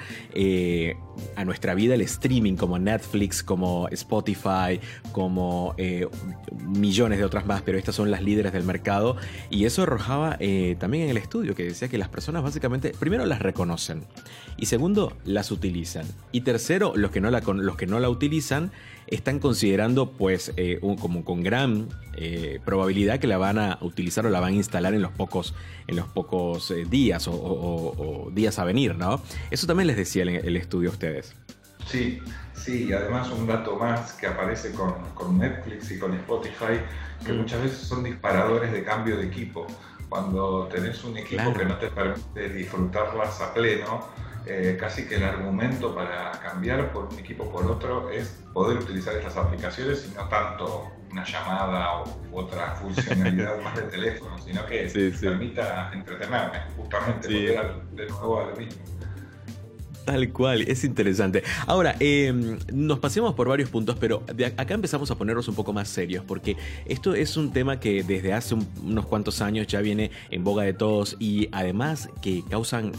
a 1.36 1.44
nuestra 1.44 1.74
vida 1.74 1.94
el 1.94 2.00
streaming, 2.00 2.56
como 2.56 2.78
Netflix, 2.78 3.42
como 3.42 3.88
Spotify, 3.88 4.39
como 5.12 5.74
millones 6.66 7.18
de 7.18 7.24
otras 7.24 7.46
más 7.46 7.62
pero 7.62 7.78
estas 7.78 7.94
son 7.94 8.10
las 8.10 8.22
líderes 8.22 8.52
del 8.52 8.64
mercado. 8.64 9.16
Y 9.48 9.64
eso 9.64 9.82
arrojaba 9.82 10.36
eh, 10.40 10.76
también 10.78 11.04
en 11.04 11.10
el 11.10 11.16
estudio, 11.16 11.54
que 11.54 11.64
decía 11.64 11.88
que 11.88 11.98
las 11.98 12.08
personas 12.08 12.42
básicamente, 12.42 12.92
primero 12.98 13.26
las 13.26 13.40
reconocen, 13.40 14.04
y 14.56 14.66
segundo, 14.66 15.16
las 15.24 15.50
utilizan. 15.50 16.06
Y 16.32 16.42
tercero, 16.42 16.92
los 16.96 17.10
que 17.10 17.20
no 17.20 17.30
la, 17.30 17.40
los 17.40 17.76
que 17.76 17.86
no 17.86 18.00
la 18.00 18.08
utilizan 18.08 18.72
están 19.06 19.40
considerando 19.40 20.12
pues 20.12 20.52
eh, 20.56 20.78
como 21.00 21.24
con 21.24 21.42
gran 21.42 21.88
eh, 22.16 22.60
probabilidad 22.64 23.18
que 23.18 23.26
la 23.26 23.38
van 23.38 23.58
a 23.58 23.78
utilizar 23.80 24.24
o 24.24 24.30
la 24.30 24.38
van 24.38 24.52
a 24.52 24.56
instalar 24.56 24.94
en 24.94 25.02
los 25.02 25.10
pocos, 25.10 25.54
en 25.88 25.96
los 25.96 26.06
pocos 26.06 26.72
días 26.88 27.26
o, 27.28 28.30
días 28.32 28.58
a 28.58 28.64
venir, 28.64 28.94
¿no? 28.94 29.20
Eso 29.50 29.66
también 29.66 29.88
les 29.88 29.96
decía 29.96 30.22
el, 30.22 30.28
el 30.28 30.56
estudio 30.56 30.90
a 30.90 30.92
ustedes. 30.92 31.34
Sí, 31.90 32.22
sí, 32.54 32.86
y 32.88 32.92
además 32.92 33.30
un 33.30 33.48
dato 33.48 33.74
más 33.76 34.12
que 34.12 34.28
aparece 34.28 34.70
con, 34.72 34.94
con 35.14 35.38
Netflix 35.38 35.90
y 35.90 35.98
con 35.98 36.14
Spotify 36.14 36.80
que 37.26 37.32
muchas 37.32 37.62
veces 37.62 37.78
son 37.78 38.04
disparadores 38.04 38.70
de 38.70 38.84
cambio 38.84 39.16
de 39.16 39.26
equipo. 39.26 39.66
Cuando 40.08 40.68
tenés 40.68 41.02
un 41.02 41.16
equipo 41.16 41.52
que 41.52 41.64
no 41.64 41.76
te 41.78 41.88
permite 41.88 42.48
disfrutarlas 42.50 43.40
a 43.40 43.52
pleno, 43.52 44.08
eh, 44.46 44.76
casi 44.78 45.06
que 45.06 45.16
el 45.16 45.24
argumento 45.24 45.94
para 45.94 46.30
cambiar 46.32 46.92
por 46.92 47.06
un 47.06 47.18
equipo 47.18 47.50
por 47.50 47.66
otro 47.66 48.08
es 48.10 48.40
poder 48.52 48.78
utilizar 48.78 49.14
estas 49.16 49.36
aplicaciones 49.36 50.08
y 50.10 50.16
no 50.16 50.28
tanto 50.28 50.92
una 51.10 51.24
llamada 51.24 52.04
u 52.30 52.38
otra 52.38 52.76
funcionalidad 52.76 53.60
más 53.64 53.76
de 53.76 53.82
teléfono, 53.82 54.38
sino 54.38 54.64
que 54.66 55.12
permita 55.20 55.90
entretenerme, 55.92 56.60
justamente 56.76 57.28
volver 57.28 57.82
de 57.92 58.06
nuevo 58.06 58.40
a 58.40 58.46
lo 58.46 58.56
mismo. 58.56 58.82
Tal 60.04 60.32
cual, 60.32 60.62
es 60.62 60.84
interesante. 60.84 61.42
Ahora, 61.66 61.94
em, 62.00 62.58
nos 62.72 62.98
pasemos 62.98 63.34
por 63.34 63.48
varios 63.48 63.70
puntos, 63.70 63.96
pero 64.00 64.22
acá 64.56 64.74
empezamos 64.74 65.10
a 65.10 65.16
ponernos 65.16 65.46
un 65.48 65.54
poco 65.54 65.72
más 65.72 65.88
serios, 65.88 66.24
porque 66.26 66.56
esto 66.86 67.14
es 67.14 67.36
un 67.36 67.52
tema 67.52 67.80
que 67.80 68.02
desde 68.02 68.32
hace 68.32 68.56
unos 68.82 69.06
cuantos 69.06 69.40
años 69.42 69.66
ya 69.66 69.80
viene 69.80 70.10
en 70.30 70.42
boga 70.42 70.64
de 70.64 70.72
todos 70.72 71.16
y 71.18 71.48
además 71.52 72.08
que 72.22 72.42
causan 72.48 72.92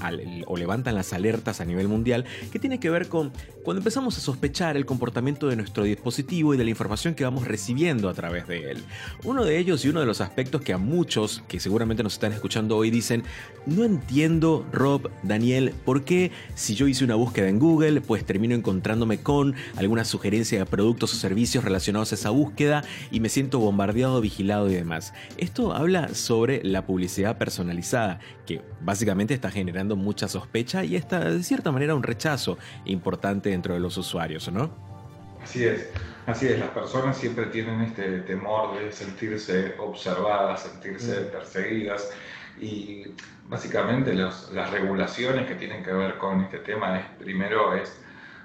o 0.46 0.58
levantan 0.58 0.96
las 0.96 1.12
alertas 1.14 1.60
a 1.60 1.66
nivel 1.66 1.88
mundial, 1.88 2.26
que 2.52 2.60
tiene 2.60 2.80
que 2.80 2.90
ver 2.90 3.08
con 3.08 3.32
cuando 3.64 3.80
empezamos 3.80 4.18
a 4.18 4.22
sospechar 4.22 4.76
el 4.76 4.86
comportamiento 4.86 5.48
de 5.48 5.56
nuestro 5.56 5.84
dispositivo 5.84 6.54
y 6.54 6.58
de 6.58 6.64
la 6.64 6.70
información 6.70 7.14
que 7.14 7.24
vamos 7.24 7.48
recibiendo 7.48 8.10
a 8.10 8.14
través 8.14 8.48
de 8.48 8.72
él. 8.72 8.84
Uno 9.24 9.44
de 9.44 9.58
ellos 9.58 9.86
y 9.86 9.90
uno 9.90 10.00
de 10.00 10.06
los 10.06 10.22
aspectos 10.22 10.62
que 10.62 10.74
a 10.74 10.78
muchos 10.78 11.44
que 11.48 11.60
seguramente 11.60 12.04
nos 12.04 12.14
están 12.14 12.34
escuchando 12.34 12.78
hoy 12.78 12.90
dicen, 12.90 13.24
no 13.66 13.84
entiendo, 13.84 14.66
Rob, 14.72 15.10
Daniel, 15.24 15.74
por 15.86 16.04
qué 16.04 16.32
si 16.56 16.76
yo 16.76 16.88
hice 16.92 17.04
una 17.04 17.16
búsqueda 17.16 17.48
en 17.48 17.60
Google, 17.60 18.02
pues 18.02 18.26
termino 18.26 18.56
encontrándome 18.56 19.22
con 19.22 19.56
alguna 19.78 20.06
sugerencia 20.06 20.60
de 20.60 20.66
productos 20.66 21.14
o 21.14 21.18
servicios 21.18 21.64
relacionados 21.64 22.12
a 22.12 22.16
esa 22.16 22.30
búsqueda 22.30 22.84
y 23.10 23.20
me 23.20 23.30
siento 23.30 23.60
bombardeado, 23.60 24.22
vigilado 24.22 24.70
y 24.70 24.76
demás. 24.76 25.14
Esto 25.38 25.74
habla 25.74 26.14
sobre 26.14 26.64
la 26.64 26.86
publicidad 26.86 27.38
personalizada, 27.38 28.20
que 28.46 28.62
básicamente 28.82 29.34
está 29.34 29.50
generando 29.50 29.96
mucha 29.96 30.28
sospecha 30.28 30.84
y 30.84 30.96
está 30.96 31.20
de 31.20 31.44
cierta 31.44 31.72
manera 31.72 31.96
un 31.96 32.04
rechazo 32.04 32.58
importante 32.86 33.50
dentro 33.50 33.74
de 33.74 33.80
los 33.80 33.98
usuarios, 33.98 34.52
¿no? 34.52 34.72
Así 35.44 35.64
es. 35.64 35.90
Así 36.28 36.48
es, 36.48 36.60
las 36.60 36.70
personas 36.70 37.18
siempre 37.18 37.48
tienen 37.48 37.82
este 37.82 38.20
temor 38.20 38.78
de 38.78 38.92
sentirse 38.92 39.74
observadas, 39.80 40.62
sentirse 40.62 41.22
mm. 41.22 41.32
perseguidas 41.32 42.12
y 42.62 43.16
básicamente 43.48 44.14
las 44.14 44.72
regulaciones 44.72 45.48
que 45.48 45.56
tienen 45.56 45.84
que 45.84 45.92
ver 45.92 46.18
con 46.18 46.42
este 46.42 46.60
tema 46.60 47.00
es, 47.00 47.06
primero, 47.18 47.76
es 47.76 48.00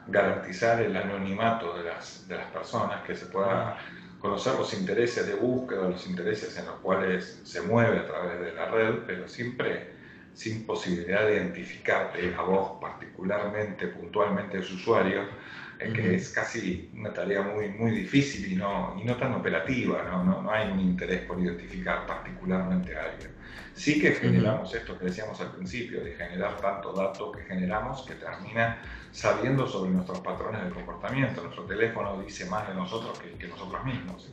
garantizar 0.09 0.81
el 0.81 0.97
anonimato 0.97 1.77
de 1.77 1.85
las, 1.85 2.27
de 2.27 2.37
las 2.37 2.47
personas, 2.47 3.03
que 3.03 3.15
se 3.15 3.27
pueda 3.27 3.77
conocer 4.19 4.55
los 4.55 4.73
intereses 4.73 5.27
de 5.27 5.35
búsqueda, 5.35 5.89
los 5.89 6.07
intereses 6.07 6.57
en 6.59 6.67
los 6.67 6.77
cuales 6.77 7.41
se 7.45 7.61
mueve 7.61 7.99
a 7.99 8.07
través 8.07 8.41
de 8.41 8.53
la 8.55 8.71
red, 8.71 8.95
pero 9.07 9.29
siempre 9.29 9.95
sin 10.33 10.67
posibilidad 10.67 11.27
de 11.27 11.37
identificarte 11.37 12.35
a 12.35 12.43
vos 12.43 12.79
particularmente, 12.81 13.89
puntualmente, 13.89 14.63
su 14.63 14.75
usuario, 14.75 15.23
que 15.79 16.15
es 16.15 16.31
casi 16.31 16.91
una 16.95 17.13
tarea 17.13 17.43
muy, 17.43 17.69
muy 17.69 17.91
difícil 17.91 18.51
y 18.51 18.57
no, 18.57 18.97
y 18.99 19.05
no 19.05 19.17
tan 19.17 19.35
operativa, 19.35 20.03
¿no? 20.05 20.25
No, 20.25 20.43
no 20.43 20.51
hay 20.51 20.71
un 20.71 20.81
interés 20.81 21.23
por 21.23 21.39
identificar 21.39 22.07
particularmente 22.07 22.97
a 22.97 23.05
alguien. 23.05 23.36
Sí 23.75 24.01
que 24.01 24.13
generamos 24.13 24.75
esto 24.75 24.99
que 24.99 25.07
decíamos 25.07 25.41
al 25.41 25.53
principio, 25.53 26.03
de 26.03 26.15
generar 26.15 26.57
tanto 26.61 26.93
dato 26.93 27.31
que 27.33 27.43
generamos 27.43 28.03
que 28.03 28.15
termina 28.15 28.79
sabiendo 29.13 29.67
sobre 29.67 29.91
nuestros 29.91 30.21
patrones 30.21 30.65
de 30.65 30.71
comportamiento. 30.71 31.43
Nuestro 31.43 31.65
teléfono 31.65 32.21
dice 32.23 32.47
más 32.47 32.67
de 32.69 32.75
nosotros 32.75 33.19
que, 33.19 33.33
que 33.33 33.49
nosotros 33.49 33.85
mismos. 33.85 34.31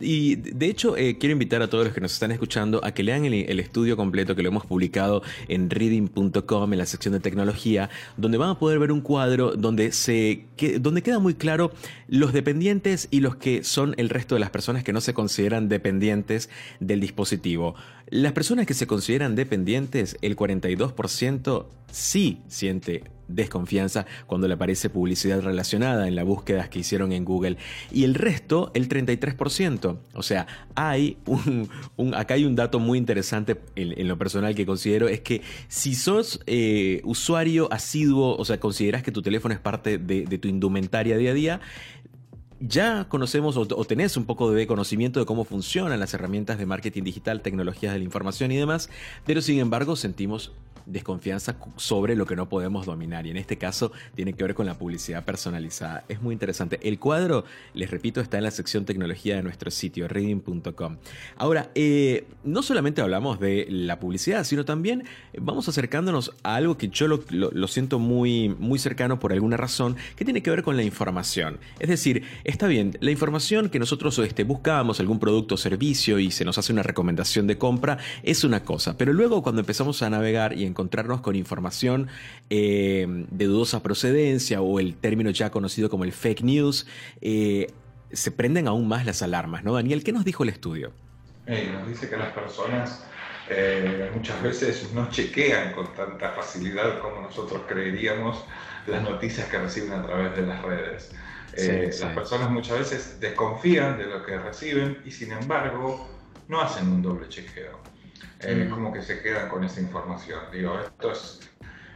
Y 0.00 0.36
de 0.36 0.66
hecho, 0.66 0.96
eh, 0.96 1.18
quiero 1.18 1.32
invitar 1.32 1.62
a 1.62 1.68
todos 1.68 1.84
los 1.84 1.94
que 1.94 2.00
nos 2.00 2.12
están 2.12 2.32
escuchando 2.32 2.80
a 2.84 2.92
que 2.92 3.02
lean 3.02 3.24
el, 3.24 3.60
estudio 3.60 3.96
completo 3.96 4.34
que 4.34 4.42
lo 4.42 4.48
hemos 4.48 4.66
publicado 4.66 5.22
en 5.48 5.70
reading.com 5.70 6.72
en 6.72 6.78
la 6.78 6.86
sección 6.86 7.12
de 7.12 7.20
tecnología, 7.20 7.90
donde 8.16 8.38
van 8.38 8.50
a 8.50 8.58
poder 8.58 8.78
ver 8.78 8.92
un 8.92 9.00
cuadro 9.00 9.52
donde, 9.52 9.92
se, 9.92 10.46
donde 10.80 11.02
queda 11.02 11.18
muy 11.18 11.34
claro 11.34 11.72
los 12.08 12.32
dependientes 12.32 13.08
y 13.10 13.20
los 13.20 13.36
que 13.36 13.64
son 13.64 13.94
el 13.96 14.10
resto 14.10 14.34
de 14.34 14.40
las 14.40 14.50
personas 14.50 14.84
que 14.84 14.92
no 14.92 15.00
se 15.00 15.14
consideran 15.14 15.68
dependientes 15.68 16.50
del 16.80 17.00
dispositivo. 17.00 17.74
Las 18.08 18.32
personas 18.32 18.66
que 18.66 18.74
se 18.74 18.86
consideran 18.86 19.34
dependientes, 19.34 20.16
el 20.20 20.36
42% 20.36 21.66
sí 21.90 22.42
siente 22.48 23.04
desconfianza 23.28 24.06
cuando 24.26 24.48
le 24.48 24.54
aparece 24.54 24.90
publicidad 24.90 25.40
relacionada 25.40 26.08
en 26.08 26.14
las 26.14 26.24
búsquedas 26.24 26.68
que 26.68 26.80
hicieron 26.80 27.12
en 27.12 27.24
Google 27.24 27.56
y 27.90 28.04
el 28.04 28.14
resto 28.14 28.70
el 28.74 28.88
33%. 28.88 29.36
O 30.12 30.22
sea, 30.22 30.46
hay 30.74 31.16
un, 31.26 32.14
acá 32.14 32.34
hay 32.34 32.44
un 32.44 32.56
dato 32.56 32.78
muy 32.78 32.98
interesante 32.98 33.60
en, 33.76 34.08
lo 34.08 34.18
personal 34.18 34.54
que 34.54 34.66
considero 34.66 35.08
es 35.08 35.20
que 35.20 35.42
si 35.68 35.94
sos 35.94 36.40
eh, 36.46 37.00
usuario 37.04 37.72
asiduo, 37.72 38.36
o 38.36 38.44
sea, 38.44 38.60
consideras 38.60 39.02
que 39.02 39.12
tu 39.12 39.22
teléfono 39.22 39.54
es 39.54 39.60
parte 39.60 39.98
de, 39.98 40.24
de 40.24 40.38
tu 40.38 40.48
indumentaria 40.48 41.16
día 41.16 41.30
a 41.30 41.34
día, 41.34 41.60
ya 42.60 43.06
conocemos 43.08 43.56
o, 43.56 43.66
tenés 43.84 44.16
un 44.16 44.24
poco 44.24 44.50
de 44.50 44.66
conocimiento 44.66 45.20
de 45.20 45.26
cómo 45.26 45.44
funcionan 45.44 46.00
las 46.00 46.14
herramientas 46.14 46.58
de 46.58 46.66
marketing 46.66 47.02
digital, 47.02 47.42
tecnologías 47.42 47.92
de 47.92 47.98
la 47.98 48.04
información 48.04 48.52
y 48.52 48.56
demás, 48.56 48.90
pero 49.26 49.40
sin 49.40 49.58
embargo 49.58 49.96
sentimos 49.96 50.52
desconfianza 50.86 51.56
sobre 51.76 52.16
lo 52.16 52.26
que 52.26 52.36
no 52.36 52.48
podemos 52.48 52.86
dominar 52.86 53.26
y 53.26 53.30
en 53.30 53.36
este 53.36 53.58
caso 53.58 53.92
tiene 54.14 54.32
que 54.32 54.44
ver 54.44 54.54
con 54.54 54.66
la 54.66 54.78
publicidad 54.78 55.24
personalizada. 55.24 56.04
Es 56.08 56.22
muy 56.22 56.32
interesante. 56.32 56.78
El 56.82 56.98
cuadro, 56.98 57.44
les 57.74 57.90
repito, 57.90 58.20
está 58.20 58.38
en 58.38 58.44
la 58.44 58.50
sección 58.50 58.84
tecnología 58.84 59.36
de 59.36 59.42
nuestro 59.42 59.70
sitio 59.70 60.08
reading.com. 60.08 60.96
Ahora, 61.36 61.70
eh, 61.74 62.26
no 62.42 62.62
solamente 62.62 63.00
hablamos 63.00 63.40
de 63.40 63.66
la 63.68 63.98
publicidad, 63.98 64.44
sino 64.44 64.64
también 64.64 65.04
vamos 65.38 65.68
acercándonos 65.68 66.32
a 66.42 66.56
algo 66.56 66.76
que 66.76 66.88
yo 66.88 67.06
lo, 67.08 67.68
siento 67.68 67.98
muy, 67.98 68.48
muy 68.58 68.78
cercano 68.78 69.18
por 69.18 69.32
alguna 69.32 69.56
razón, 69.56 69.96
que 70.16 70.24
tiene 70.24 70.42
que 70.42 70.50
ver 70.50 70.62
con 70.62 70.76
la 70.76 70.82
información. 70.82 71.58
Es 71.78 71.88
decir, 71.88 72.24
está 72.44 72.66
bien, 72.66 72.96
la 73.00 73.10
información 73.10 73.68
que 73.68 73.78
nosotros 73.78 74.18
este, 74.18 74.44
buscamos, 74.44 75.00
algún 75.00 75.18
producto 75.18 75.54
o 75.54 75.58
servicio 75.58 76.18
y 76.18 76.30
se 76.30 76.44
nos 76.44 76.58
hace 76.58 76.72
una 76.72 76.82
recomendación 76.82 77.46
de 77.46 77.58
compra, 77.58 77.98
es 78.22 78.44
una 78.44 78.64
cosa, 78.64 78.96
pero 78.96 79.12
luego 79.12 79.42
cuando 79.42 79.60
empezamos 79.60 80.02
a 80.02 80.10
navegar 80.10 80.56
y 80.58 80.64
encontrarnos 80.74 81.20
con 81.20 81.36
información 81.36 82.08
eh, 82.50 83.06
de 83.30 83.44
dudosa 83.44 83.82
procedencia 83.82 84.60
o 84.60 84.80
el 84.80 84.96
término 84.96 85.30
ya 85.30 85.50
conocido 85.50 85.88
como 85.88 86.02
el 86.04 86.12
fake 86.12 86.42
news, 86.42 86.86
eh, 87.20 87.72
se 88.12 88.30
prenden 88.32 88.66
aún 88.66 88.88
más 88.88 89.06
las 89.06 89.22
alarmas, 89.22 89.62
¿no? 89.62 89.74
Daniel, 89.74 90.02
¿qué 90.02 90.12
nos 90.12 90.24
dijo 90.24 90.42
el 90.42 90.48
estudio? 90.50 90.92
nos 91.46 91.86
dice 91.86 92.08
que 92.08 92.16
las 92.16 92.32
personas 92.32 93.04
eh, 93.48 94.10
muchas 94.14 94.42
veces 94.42 94.90
no 94.94 95.10
chequean 95.10 95.72
con 95.72 95.92
tanta 95.92 96.30
facilidad 96.30 96.98
como 97.00 97.20
nosotros 97.20 97.62
creeríamos 97.68 98.42
las 98.86 99.02
noticias 99.02 99.48
que 99.48 99.58
reciben 99.58 99.92
a 99.92 100.02
través 100.02 100.34
de 100.34 100.42
las 100.42 100.62
redes. 100.62 101.12
Eh, 101.56 101.90
las 102.00 102.14
personas 102.14 102.50
muchas 102.50 102.78
veces 102.78 103.20
desconfían 103.20 103.98
de 103.98 104.06
lo 104.06 104.24
que 104.24 104.38
reciben 104.38 104.98
y 105.04 105.10
sin 105.10 105.32
embargo 105.32 106.08
no 106.48 106.60
hacen 106.60 106.88
un 106.88 107.02
doble 107.02 107.28
chequeo. 107.28 107.78
Eh, 108.40 108.66
mm. 108.66 108.70
Como 108.70 108.92
que 108.92 109.02
se 109.02 109.20
quedan 109.22 109.48
con 109.48 109.64
esa 109.64 109.80
información. 109.80 110.40
Digo, 110.52 110.78
esto 110.78 111.12
es, 111.12 111.40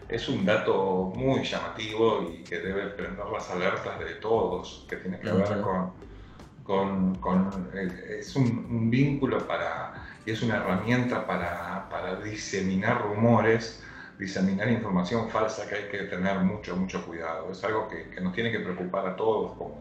es 0.08 0.28
un 0.28 0.44
dato 0.44 1.12
muy 1.14 1.42
llamativo 1.44 2.30
y 2.30 2.44
que 2.44 2.58
debe 2.58 2.86
prender 2.88 3.26
las 3.26 3.50
alertas 3.50 3.98
de 3.98 4.14
todos, 4.14 4.86
que 4.88 4.96
tiene 4.96 5.20
que 5.20 5.30
ver 5.30 5.60
con, 5.60 5.92
con, 6.64 7.14
con 7.16 7.70
es 7.74 8.34
un, 8.36 8.66
un, 8.70 8.90
vínculo 8.90 9.46
para, 9.46 9.94
y 10.24 10.30
es 10.30 10.42
una 10.42 10.56
herramienta 10.56 11.26
para, 11.26 11.88
para 11.88 12.16
diseminar 12.20 13.02
rumores 13.02 13.82
diseminar 14.18 14.68
información 14.68 15.30
falsa 15.30 15.68
que 15.68 15.76
hay 15.76 15.88
que 15.88 15.98
tener 16.04 16.40
mucho, 16.40 16.76
mucho 16.76 17.04
cuidado. 17.06 17.52
Es 17.52 17.62
algo 17.62 17.88
que, 17.88 18.10
que 18.10 18.20
nos 18.20 18.34
tiene 18.34 18.50
que 18.50 18.58
preocupar 18.58 19.06
a 19.06 19.16
todos 19.16 19.56
como, 19.56 19.80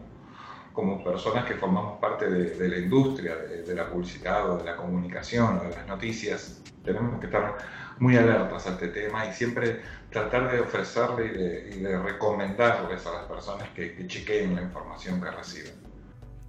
como 0.78 1.02
personas 1.02 1.44
que 1.44 1.54
formamos 1.54 1.98
parte 1.98 2.30
de, 2.30 2.68
la 2.68 2.78
industria, 2.78 3.34
de, 3.34 3.64
de, 3.64 3.74
la 3.74 3.90
publicidad 3.90 4.48
o 4.48 4.58
de 4.58 4.64
la 4.64 4.76
comunicación 4.76 5.58
o 5.58 5.64
de 5.64 5.70
las 5.70 5.88
noticias. 5.88 6.62
Tenemos 6.84 7.18
que 7.18 7.26
estar 7.26 7.56
muy 7.98 8.16
alertas 8.16 8.64
a 8.68 8.70
este 8.74 8.86
tema 8.86 9.26
y 9.26 9.32
siempre 9.32 9.82
tratar 10.08 10.52
de 10.52 10.60
ofrecerle 10.60 11.26
y 11.26 11.30
de, 11.30 11.70
y 11.74 11.80
de 11.80 11.98
recomendarles 11.98 13.04
a 13.08 13.12
las 13.12 13.24
personas 13.24 13.68
que, 13.70 13.96
que 13.96 14.06
chequeen 14.06 14.54
la 14.54 14.62
información 14.62 15.20
que 15.20 15.32
reciben. 15.32 15.87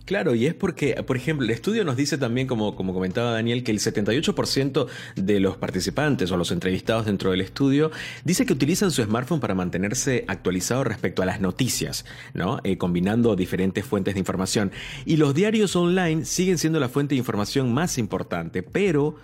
Claro, 0.09 0.33
y 0.33 0.47
es 0.47 0.55
porque, 0.55 0.95
por 1.05 1.17
ejemplo, 1.17 1.45
el 1.45 1.51
estudio 1.51 1.85
nos 1.85 1.95
dice 1.95 2.17
también, 2.17 2.47
como, 2.47 2.75
como 2.75 2.95
comentaba 2.95 3.29
Daniel, 3.29 3.63
que 3.63 3.69
el 3.69 3.77
78% 3.77 4.87
de 5.15 5.39
los 5.39 5.57
participantes 5.57 6.31
o 6.31 6.37
los 6.37 6.49
entrevistados 6.49 7.05
dentro 7.05 7.29
del 7.29 7.41
estudio 7.41 7.91
dice 8.23 8.47
que 8.47 8.53
utilizan 8.53 8.89
su 8.89 9.03
smartphone 9.03 9.39
para 9.39 9.53
mantenerse 9.53 10.25
actualizado 10.27 10.83
respecto 10.83 11.21
a 11.21 11.27
las 11.27 11.41
noticias, 11.41 12.05
¿no? 12.33 12.59
Eh, 12.63 12.79
combinando 12.79 13.35
diferentes 13.35 13.85
fuentes 13.85 14.15
de 14.15 14.19
información. 14.19 14.71
Y 15.05 15.17
los 15.17 15.35
diarios 15.35 15.75
online 15.75 16.25
siguen 16.25 16.57
siendo 16.57 16.79
la 16.79 16.89
fuente 16.89 17.13
de 17.13 17.19
información 17.19 17.71
más 17.71 17.99
importante, 17.99 18.63
pero 18.63 19.15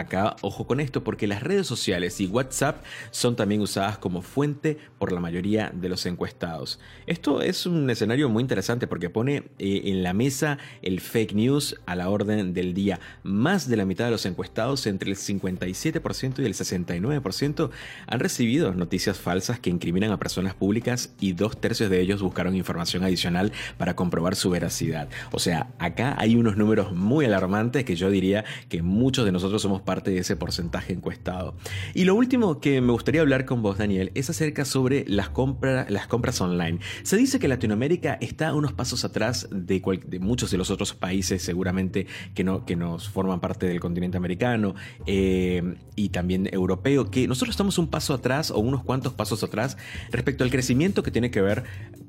Acá, 0.00 0.34
ojo 0.40 0.66
con 0.66 0.80
esto, 0.80 1.04
porque 1.04 1.26
las 1.26 1.42
redes 1.42 1.66
sociales 1.66 2.22
y 2.22 2.26
WhatsApp 2.26 2.82
son 3.10 3.36
también 3.36 3.60
usadas 3.60 3.98
como 3.98 4.22
fuente 4.22 4.78
por 4.98 5.12
la 5.12 5.20
mayoría 5.20 5.70
de 5.74 5.90
los 5.90 6.06
encuestados. 6.06 6.80
Esto 7.06 7.42
es 7.42 7.66
un 7.66 7.90
escenario 7.90 8.30
muy 8.30 8.40
interesante 8.40 8.86
porque 8.86 9.10
pone 9.10 9.44
eh, 9.58 9.82
en 9.84 10.02
la 10.02 10.14
mesa 10.14 10.56
el 10.80 11.00
fake 11.00 11.34
news 11.34 11.76
a 11.84 11.96
la 11.96 12.08
orden 12.08 12.54
del 12.54 12.72
día. 12.72 12.98
Más 13.24 13.68
de 13.68 13.76
la 13.76 13.84
mitad 13.84 14.06
de 14.06 14.10
los 14.10 14.24
encuestados, 14.24 14.86
entre 14.86 15.10
el 15.10 15.18
57% 15.18 16.38
y 16.38 16.46
el 16.46 16.54
69%, 16.54 17.70
han 18.06 18.20
recibido 18.20 18.72
noticias 18.72 19.18
falsas 19.18 19.60
que 19.60 19.68
incriminan 19.68 20.12
a 20.12 20.18
personas 20.18 20.54
públicas 20.54 21.12
y 21.20 21.34
dos 21.34 21.60
tercios 21.60 21.90
de 21.90 22.00
ellos 22.00 22.22
buscaron 22.22 22.56
información 22.56 23.04
adicional 23.04 23.52
para 23.76 23.96
comprobar 23.96 24.34
su 24.34 24.48
veracidad. 24.48 25.10
O 25.30 25.38
sea, 25.38 25.68
acá 25.78 26.14
hay 26.18 26.36
unos 26.36 26.56
números 26.56 26.94
muy 26.94 27.26
alarmantes 27.26 27.84
que 27.84 27.96
yo 27.96 28.10
diría 28.10 28.46
que 28.70 28.80
muchos 28.80 29.26
de 29.26 29.32
nosotros 29.32 29.60
somos 29.60 29.82
parte 29.90 30.12
de 30.12 30.18
ese 30.18 30.36
porcentaje 30.36 30.92
encuestado. 30.92 31.56
Y 31.94 32.04
lo 32.04 32.14
último 32.14 32.60
que 32.60 32.80
me 32.80 32.92
gustaría 32.92 33.22
hablar 33.22 33.44
con 33.44 33.60
vos, 33.60 33.76
Daniel, 33.76 34.12
es 34.14 34.30
acerca 34.30 34.64
sobre 34.64 35.04
las, 35.08 35.32
las 35.88 36.06
compras 36.06 36.40
online. 36.40 36.78
Se 37.02 37.16
dice 37.16 37.40
que 37.40 37.48
Latinoamérica 37.48 38.16
está 38.20 38.54
unos 38.54 38.72
pasos 38.72 39.04
atrás 39.04 39.48
de, 39.50 39.82
de 40.06 40.20
muchos 40.20 40.52
de 40.52 40.58
los 40.58 40.70
otros 40.70 40.94
países, 40.94 41.42
seguramente 41.42 42.06
que, 42.36 42.44
no, 42.44 42.64
que 42.64 42.76
nos 42.76 43.08
forman 43.08 43.40
parte 43.40 43.66
del 43.66 43.80
continente 43.80 44.16
americano 44.16 44.76
eh, 45.06 45.74
y 45.96 46.10
también 46.10 46.48
europeo, 46.52 47.10
que 47.10 47.26
nosotros 47.26 47.54
estamos 47.54 47.76
un 47.76 47.88
paso 47.88 48.14
atrás 48.14 48.52
o 48.52 48.60
unos 48.60 48.84
cuantos 48.84 49.12
pasos 49.14 49.42
atrás 49.42 49.76
respecto 50.12 50.44
al 50.44 50.50
crecimiento 50.50 51.02
que 51.02 51.10
tiene 51.10 51.32
que 51.32 51.40
ver 51.40 51.64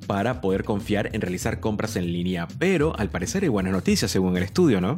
para 0.06 0.40
poder 0.40 0.66
confiar 0.66 1.10
en 1.14 1.22
realizar 1.22 1.60
compras 1.60 1.96
en 1.96 2.14
línea. 2.14 2.48
Pero 2.60 2.96
al 3.00 3.10
parecer 3.10 3.42
hay 3.42 3.50
buenas 3.50 3.74
noticias 3.74 4.12
según 4.12 4.38
el 4.38 4.44
estudio, 4.44 4.82
¿no? 4.82 4.94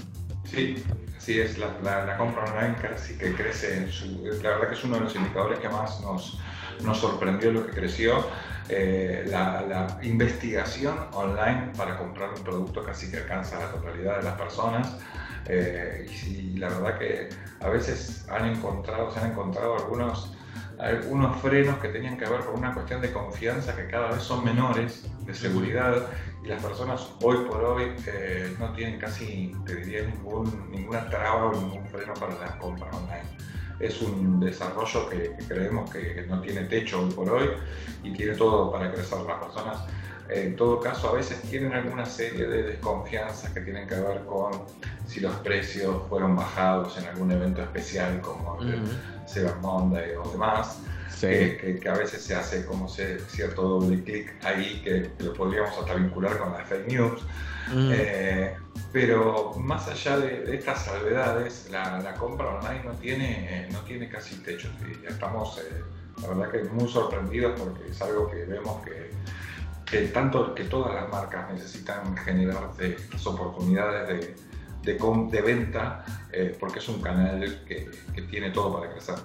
Sí, 0.53 0.75
sí 1.17 1.39
es 1.39 1.57
la, 1.57 2.15
compra 2.15 2.43
online 2.43 2.75
casi 2.79 3.17
que 3.17 3.33
crece. 3.33 3.91
Su, 3.91 4.23
la 4.43 4.49
verdad 4.51 4.69
que 4.69 4.75
es 4.75 4.83
uno 4.83 4.97
de 4.97 5.01
los 5.01 5.15
indicadores 5.15 5.57
que 5.57 5.67
más 5.67 5.99
nos, 6.01 6.39
nos 6.83 6.99
sorprendió 6.99 7.51
lo 7.51 7.65
que 7.65 7.71
creció. 7.71 8.23
Eh, 8.69 9.25
la, 9.27 9.97
investigación 10.03 10.95
online 11.11 11.71
para 11.75 11.97
comprar 11.97 12.29
un 12.29 12.43
producto 12.43 12.83
casi 12.83 13.09
que 13.09 13.17
alcanza 13.17 13.59
la 13.59 13.71
totalidad 13.71 14.17
de 14.17 14.23
las 14.23 14.37
personas. 14.39 14.95
Eh, 15.47 16.05
y, 16.27 16.57
la 16.57 16.69
verdad 16.69 16.99
que 16.99 17.29
a 17.59 17.69
veces 17.69 18.25
han 18.29 18.45
encontrado, 18.45 19.11
se 19.11 19.19
han 19.19 19.31
encontrado 19.31 19.75
algunos 19.75 20.37
algunos 20.79 21.39
frenos 21.41 21.77
que 21.77 21.89
tenían 21.89 22.17
que 22.17 22.25
ver 22.25 22.41
con 22.41 22.55
una 22.55 22.73
cuestión 22.73 23.01
de 23.01 23.11
confianza 23.11 23.75
que 23.75 23.87
cada 23.87 24.11
vez 24.11 24.23
son 24.23 24.43
menores, 24.43 25.05
de 25.25 25.33
seguridad, 25.33 26.07
y 26.43 26.47
las 26.47 26.61
personas 26.61 27.07
hoy 27.21 27.37
por 27.47 27.63
hoy 27.63 27.93
eh, 28.07 28.53
no 28.59 28.73
tienen 28.73 28.99
casi, 28.99 29.55
te 29.65 29.75
diría, 29.75 30.03
ningún, 30.03 30.69
ninguna 30.71 31.09
traba 31.09 31.45
o 31.45 31.51
ningún 31.53 31.85
freno 31.87 32.13
para 32.15 32.35
la 32.37 32.57
compra 32.59 32.89
online. 32.91 33.23
Es 33.79 34.01
un 34.01 34.39
desarrollo 34.39 35.09
que, 35.09 35.35
creemos 35.47 35.89
que 35.89 36.25
no 36.27 36.41
tiene 36.41 36.63
techo 36.65 37.01
hoy 37.01 37.11
por 37.11 37.29
hoy 37.29 37.49
y 38.03 38.11
tiene 38.13 38.35
todo 38.35 38.71
para 38.71 38.91
crecer. 38.91 39.19
Las 39.19 39.43
personas, 39.43 39.85
en 40.29 40.55
todo 40.55 40.79
caso, 40.79 41.09
a 41.09 41.13
veces 41.13 41.41
tienen 41.43 41.73
alguna 41.73 42.05
serie 42.05 42.47
de 42.47 42.63
desconfianzas 42.63 43.51
que 43.51 43.61
tienen 43.61 43.87
que 43.87 43.95
ver 43.95 44.25
con 44.25 44.51
si 45.07 45.19
los 45.19 45.35
precios 45.37 46.03
fueron 46.09 46.35
bajados 46.35 46.97
en 46.97 47.05
algún 47.05 47.31
evento 47.31 47.61
especial 47.61 48.21
como 48.21 48.61
el 48.61 48.81
Cyber 49.27 49.55
Monday 49.57 50.15
o 50.15 50.29
demás 50.29 50.79
que, 51.29 51.89
a 51.89 51.93
veces 51.93 52.21
se 52.21 52.35
hace 52.35 52.65
como 52.65 52.87
cierto 52.87 53.61
doble 53.61 54.03
clic 54.03 54.33
ahí 54.43 54.81
que, 54.83 55.09
lo 55.23 55.33
podríamos 55.33 55.77
hasta 55.77 55.95
vincular 55.95 56.37
con 56.37 56.53
las 56.53 56.67
fake 56.67 56.87
news. 56.87 57.21
Mm. 57.73 57.91
Eh, 57.93 58.55
pero 58.91 59.53
más 59.57 59.87
allá 59.87 60.17
de, 60.17 60.55
estas 60.55 60.85
salvedades, 60.85 61.69
la, 61.71 62.13
compra 62.19 62.59
online 62.59 62.83
no 62.83 62.91
tiene, 62.93 63.67
no 63.71 63.79
tiene 63.81 64.09
casi 64.09 64.35
techo. 64.37 64.69
ya 65.01 65.09
Estamos, 65.09 65.59
eh, 65.59 65.83
la 66.21 66.27
verdad 66.29 66.51
que 66.51 66.63
muy 66.69 66.89
sorprendidos 66.89 67.59
porque 67.59 67.89
es 67.89 68.01
algo 68.01 68.29
que 68.29 68.45
vemos 68.45 68.83
que, 68.83 69.11
que 69.93 70.07
tanto 70.07 70.55
que 70.55 70.63
todas 70.63 70.95
las 70.95 71.07
marcas 71.09 71.53
necesitan 71.53 72.17
generar 72.17 72.71
estas 72.79 73.27
oportunidades 73.27 74.35
de, 74.83 74.93
de, 74.93 75.41
venta 75.41 76.03
eh, 76.31 76.57
porque 76.59 76.79
es 76.79 76.89
un 76.89 76.99
canal 76.99 77.61
que, 77.67 77.91
que 78.15 78.21
tiene 78.23 78.49
todo 78.49 78.79
para 78.79 78.91
crecer. 78.91 79.15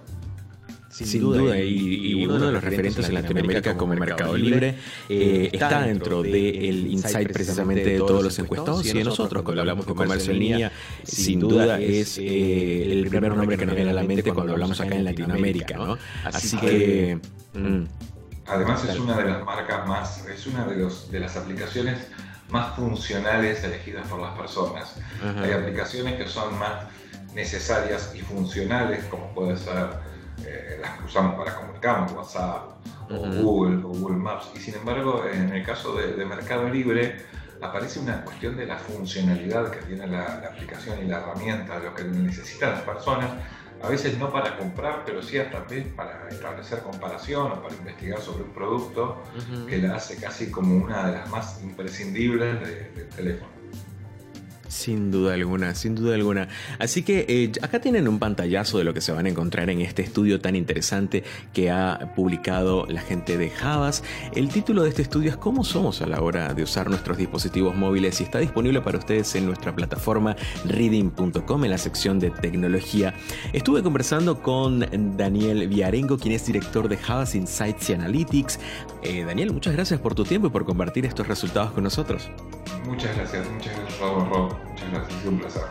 Sin, 0.90 1.22
duda, 1.22 1.58
y, 1.58 2.26
uno, 2.26 2.46
de 2.46 2.52
los 2.52 2.64
referentes 2.64 3.08
en 3.08 3.14
Latinoamérica 3.14 3.76
como 3.76 3.92
el 3.92 4.00
Mercado 4.00 4.36
Libre 4.36 4.74
eh, 5.08 5.48
está 5.52 5.86
dentro 5.86 6.22
del 6.22 6.86
insight 6.88 7.32
precisamente 7.32 7.84
de 7.84 7.98
todos 7.98 8.22
los 8.22 8.38
encuestados 8.38 8.84
y 8.86 8.92
de 8.92 9.04
nosotros 9.04 9.42
cuando 9.44 9.62
hablamos 9.62 9.86
de 9.86 9.94
comercio 9.94 10.32
en 10.32 10.38
línea, 10.38 10.72
sin 11.02 11.40
duda 11.40 11.80
es 11.80 12.18
eh, 12.18 12.92
el 12.92 13.08
primer 13.08 13.34
nombre 13.34 13.56
que 13.56 13.64
nos 13.64 13.74
viene 13.74 13.90
a 13.90 13.94
la 13.94 14.02
mente 14.02 14.32
cuando 14.32 14.52
hablamos 14.52 14.80
acá 14.80 14.96
en 14.96 15.04
Latinoamérica. 15.04 15.78
¿no? 15.78 15.96
Así 16.24 16.58
que... 16.58 17.18
Mm. 17.54 18.07
Además 18.48 18.84
es 18.84 18.98
una 18.98 19.16
de 19.16 19.24
las 19.24 19.44
marcas 19.44 19.86
más, 19.86 20.26
es 20.26 20.46
una 20.46 20.64
de, 20.64 20.76
los, 20.76 21.10
de 21.10 21.20
las 21.20 21.36
aplicaciones 21.36 22.08
más 22.50 22.74
funcionales 22.76 23.62
elegidas 23.62 24.06
por 24.08 24.20
las 24.20 24.36
personas. 24.38 24.96
Hay 25.22 25.52
aplicaciones 25.52 26.16
que 26.16 26.26
son 26.26 26.58
más 26.58 26.84
necesarias 27.34 28.12
y 28.14 28.20
funcionales, 28.20 29.04
como 29.04 29.34
puede 29.34 29.56
ser 29.56 29.88
eh, 30.46 30.78
las 30.80 30.98
que 30.98 31.04
usamos 31.04 31.36
para 31.36 31.56
comunicarnos, 31.56 32.12
WhatsApp 32.12 32.70
o 33.10 33.18
Google 33.42 33.84
o 33.84 33.88
Google 33.88 34.16
Maps. 34.16 34.50
Y 34.54 34.60
sin 34.60 34.74
embargo, 34.74 35.24
en 35.30 35.52
el 35.52 35.64
caso 35.64 35.94
de, 35.94 36.24
Mercado 36.24 36.68
Libre, 36.68 37.24
aparece 37.60 38.00
una 38.00 38.24
cuestión 38.24 38.56
de 38.56 38.66
la 38.66 38.76
funcionalidad 38.76 39.70
que 39.70 39.80
tiene 39.82 40.06
la, 40.06 40.42
aplicación 40.50 41.04
y 41.04 41.08
la 41.08 41.18
herramienta, 41.18 41.78
lo 41.80 41.94
que 41.94 42.04
necesitan 42.04 42.72
las 42.72 42.82
personas, 42.82 43.30
a 43.82 43.88
veces 43.88 44.18
no 44.18 44.32
para 44.32 44.56
comprar, 44.56 45.04
pero 45.04 45.22
sí 45.22 45.38
hasta 45.38 45.64
para 45.94 46.28
establecer 46.28 46.80
comparación 46.80 47.52
o 47.52 47.62
para 47.62 47.74
investigar 47.74 48.20
sobre 48.20 48.44
un 48.44 48.50
producto 48.50 49.22
que 49.68 49.78
la 49.78 49.96
hace 49.96 50.16
casi 50.16 50.50
como 50.50 50.76
una 50.76 51.06
de 51.06 51.12
las 51.12 51.30
más 51.30 51.62
imprescindibles 51.62 52.60
del 52.60 53.08
teléfono. 53.08 53.57
Sin 54.68 55.10
duda 55.10 55.34
alguna, 55.34 55.74
sin 55.74 55.94
duda 55.94 56.14
alguna. 56.14 56.48
Así 56.78 57.02
que 57.02 57.26
eh, 57.28 57.52
acá 57.62 57.80
tienen 57.80 58.08
un 58.08 58.18
pantallazo 58.18 58.78
de 58.78 58.84
lo 58.84 58.94
que 58.94 59.00
se 59.00 59.12
van 59.12 59.26
a 59.26 59.28
encontrar 59.28 59.70
en 59.70 59.80
este 59.80 60.02
estudio 60.02 60.40
tan 60.40 60.56
interesante 60.56 61.24
que 61.52 61.70
ha 61.70 62.12
publicado 62.14 62.86
la 62.86 63.00
gente 63.00 63.36
de 63.36 63.50
Javas. 63.50 64.02
El 64.34 64.48
título 64.48 64.82
de 64.82 64.90
este 64.90 65.02
estudio 65.02 65.30
es 65.30 65.36
¿Cómo 65.36 65.64
somos 65.64 66.02
a 66.02 66.06
la 66.06 66.20
hora 66.22 66.54
de 66.54 66.62
usar 66.62 66.88
nuestros 66.88 67.18
dispositivos 67.18 67.74
móviles? 67.74 67.88
y 68.20 68.22
está 68.22 68.38
disponible 68.38 68.80
para 68.80 68.98
ustedes 68.98 69.34
en 69.34 69.46
nuestra 69.46 69.74
plataforma 69.74 70.36
reading.com 70.64 71.64
en 71.64 71.70
la 71.70 71.78
sección 71.78 72.18
de 72.18 72.30
tecnología. 72.30 73.14
Estuve 73.52 73.82
conversando 73.82 74.40
con 74.40 74.86
Daniel 75.16 75.66
Viarengo, 75.68 76.16
quien 76.18 76.34
es 76.34 76.46
director 76.46 76.88
de 76.88 76.96
Javas 76.96 77.34
Insights 77.34 77.90
y 77.90 77.94
Analytics. 77.94 78.60
Eh, 79.02 79.24
Daniel, 79.24 79.52
muchas 79.52 79.74
gracias 79.74 80.00
por 80.00 80.14
tu 80.14 80.24
tiempo 80.24 80.48
y 80.48 80.50
por 80.50 80.64
compartir 80.64 81.06
estos 81.06 81.26
resultados 81.26 81.72
con 81.72 81.84
nosotros. 81.84 82.30
Muchas 82.86 83.16
gracias, 83.16 83.48
muchas 83.50 83.74
gracias, 83.76 84.00
Rob. 84.00 84.57
Muchas 84.66 84.90
gracias, 84.90 85.24
un 85.24 85.38
placer. 85.38 85.62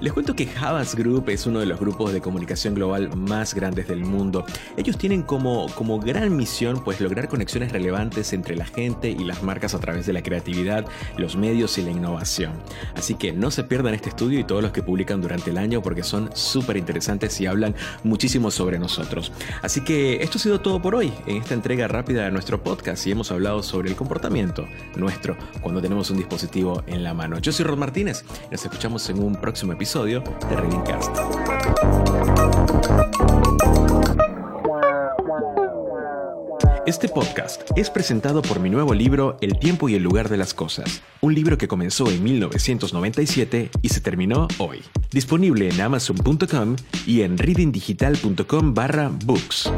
Les 0.00 0.14
cuento 0.14 0.34
que 0.34 0.48
Havas 0.58 0.94
Group 0.94 1.28
es 1.28 1.44
uno 1.44 1.60
de 1.60 1.66
los 1.66 1.78
grupos 1.78 2.14
de 2.14 2.22
comunicación 2.22 2.74
global 2.74 3.14
más 3.14 3.52
grandes 3.52 3.86
del 3.86 4.02
mundo. 4.02 4.46
Ellos 4.78 4.96
tienen 4.96 5.22
como, 5.22 5.66
como 5.74 6.00
gran 6.00 6.34
misión 6.34 6.82
pues 6.82 7.02
lograr 7.02 7.28
conexiones 7.28 7.70
relevantes 7.70 8.32
entre 8.32 8.56
la 8.56 8.64
gente 8.64 9.10
y 9.10 9.18
las 9.24 9.42
marcas 9.42 9.74
a 9.74 9.78
través 9.78 10.06
de 10.06 10.14
la 10.14 10.22
creatividad, 10.22 10.86
los 11.18 11.36
medios 11.36 11.76
y 11.76 11.82
la 11.82 11.90
innovación. 11.90 12.52
Así 12.94 13.14
que 13.14 13.34
no 13.34 13.50
se 13.50 13.62
pierdan 13.62 13.92
este 13.92 14.08
estudio 14.08 14.40
y 14.40 14.44
todos 14.44 14.62
los 14.62 14.72
que 14.72 14.82
publican 14.82 15.20
durante 15.20 15.50
el 15.50 15.58
año 15.58 15.82
porque 15.82 16.02
son 16.02 16.30
súper 16.32 16.78
interesantes 16.78 17.38
y 17.42 17.44
hablan 17.44 17.74
muchísimo 18.02 18.50
sobre 18.50 18.78
nosotros. 18.78 19.32
Así 19.60 19.82
que 19.82 20.22
esto 20.22 20.38
ha 20.38 20.40
sido 20.40 20.62
todo 20.62 20.80
por 20.80 20.94
hoy 20.94 21.12
en 21.26 21.36
esta 21.36 21.52
entrega 21.52 21.88
rápida 21.88 22.24
de 22.24 22.30
nuestro 22.30 22.62
podcast 22.62 23.06
y 23.06 23.10
hemos 23.10 23.30
hablado 23.30 23.62
sobre 23.62 23.90
el 23.90 23.96
comportamiento 23.96 24.66
nuestro 24.96 25.36
cuando 25.60 25.82
tenemos 25.82 26.10
un 26.10 26.16
dispositivo 26.16 26.84
en 26.86 27.04
la 27.04 27.12
mano. 27.12 27.38
Yo 27.38 27.52
soy 27.52 27.66
Rod 27.66 27.76
Martínez, 27.76 28.24
nos 28.50 28.64
escuchamos 28.64 29.06
en 29.10 29.22
un 29.22 29.36
próximo 29.36 29.74
episodio 29.74 29.89
Este 36.86 37.08
podcast 37.08 37.62
es 37.74 37.90
presentado 37.90 38.40
por 38.40 38.60
mi 38.60 38.70
nuevo 38.70 38.94
libro 38.94 39.36
El 39.40 39.58
tiempo 39.58 39.88
y 39.88 39.96
el 39.96 40.04
lugar 40.04 40.28
de 40.28 40.36
las 40.36 40.54
cosas, 40.54 41.02
un 41.20 41.34
libro 41.34 41.58
que 41.58 41.66
comenzó 41.66 42.08
en 42.08 42.22
1997 42.22 43.70
y 43.82 43.88
se 43.88 44.00
terminó 44.00 44.46
hoy. 44.58 44.80
Disponible 45.10 45.68
en 45.68 45.80
amazon.com 45.80 46.76
y 47.04 47.22
en 47.22 47.36
readingdigital.com 47.36 48.74
barra 48.74 49.10
books. 49.24 49.72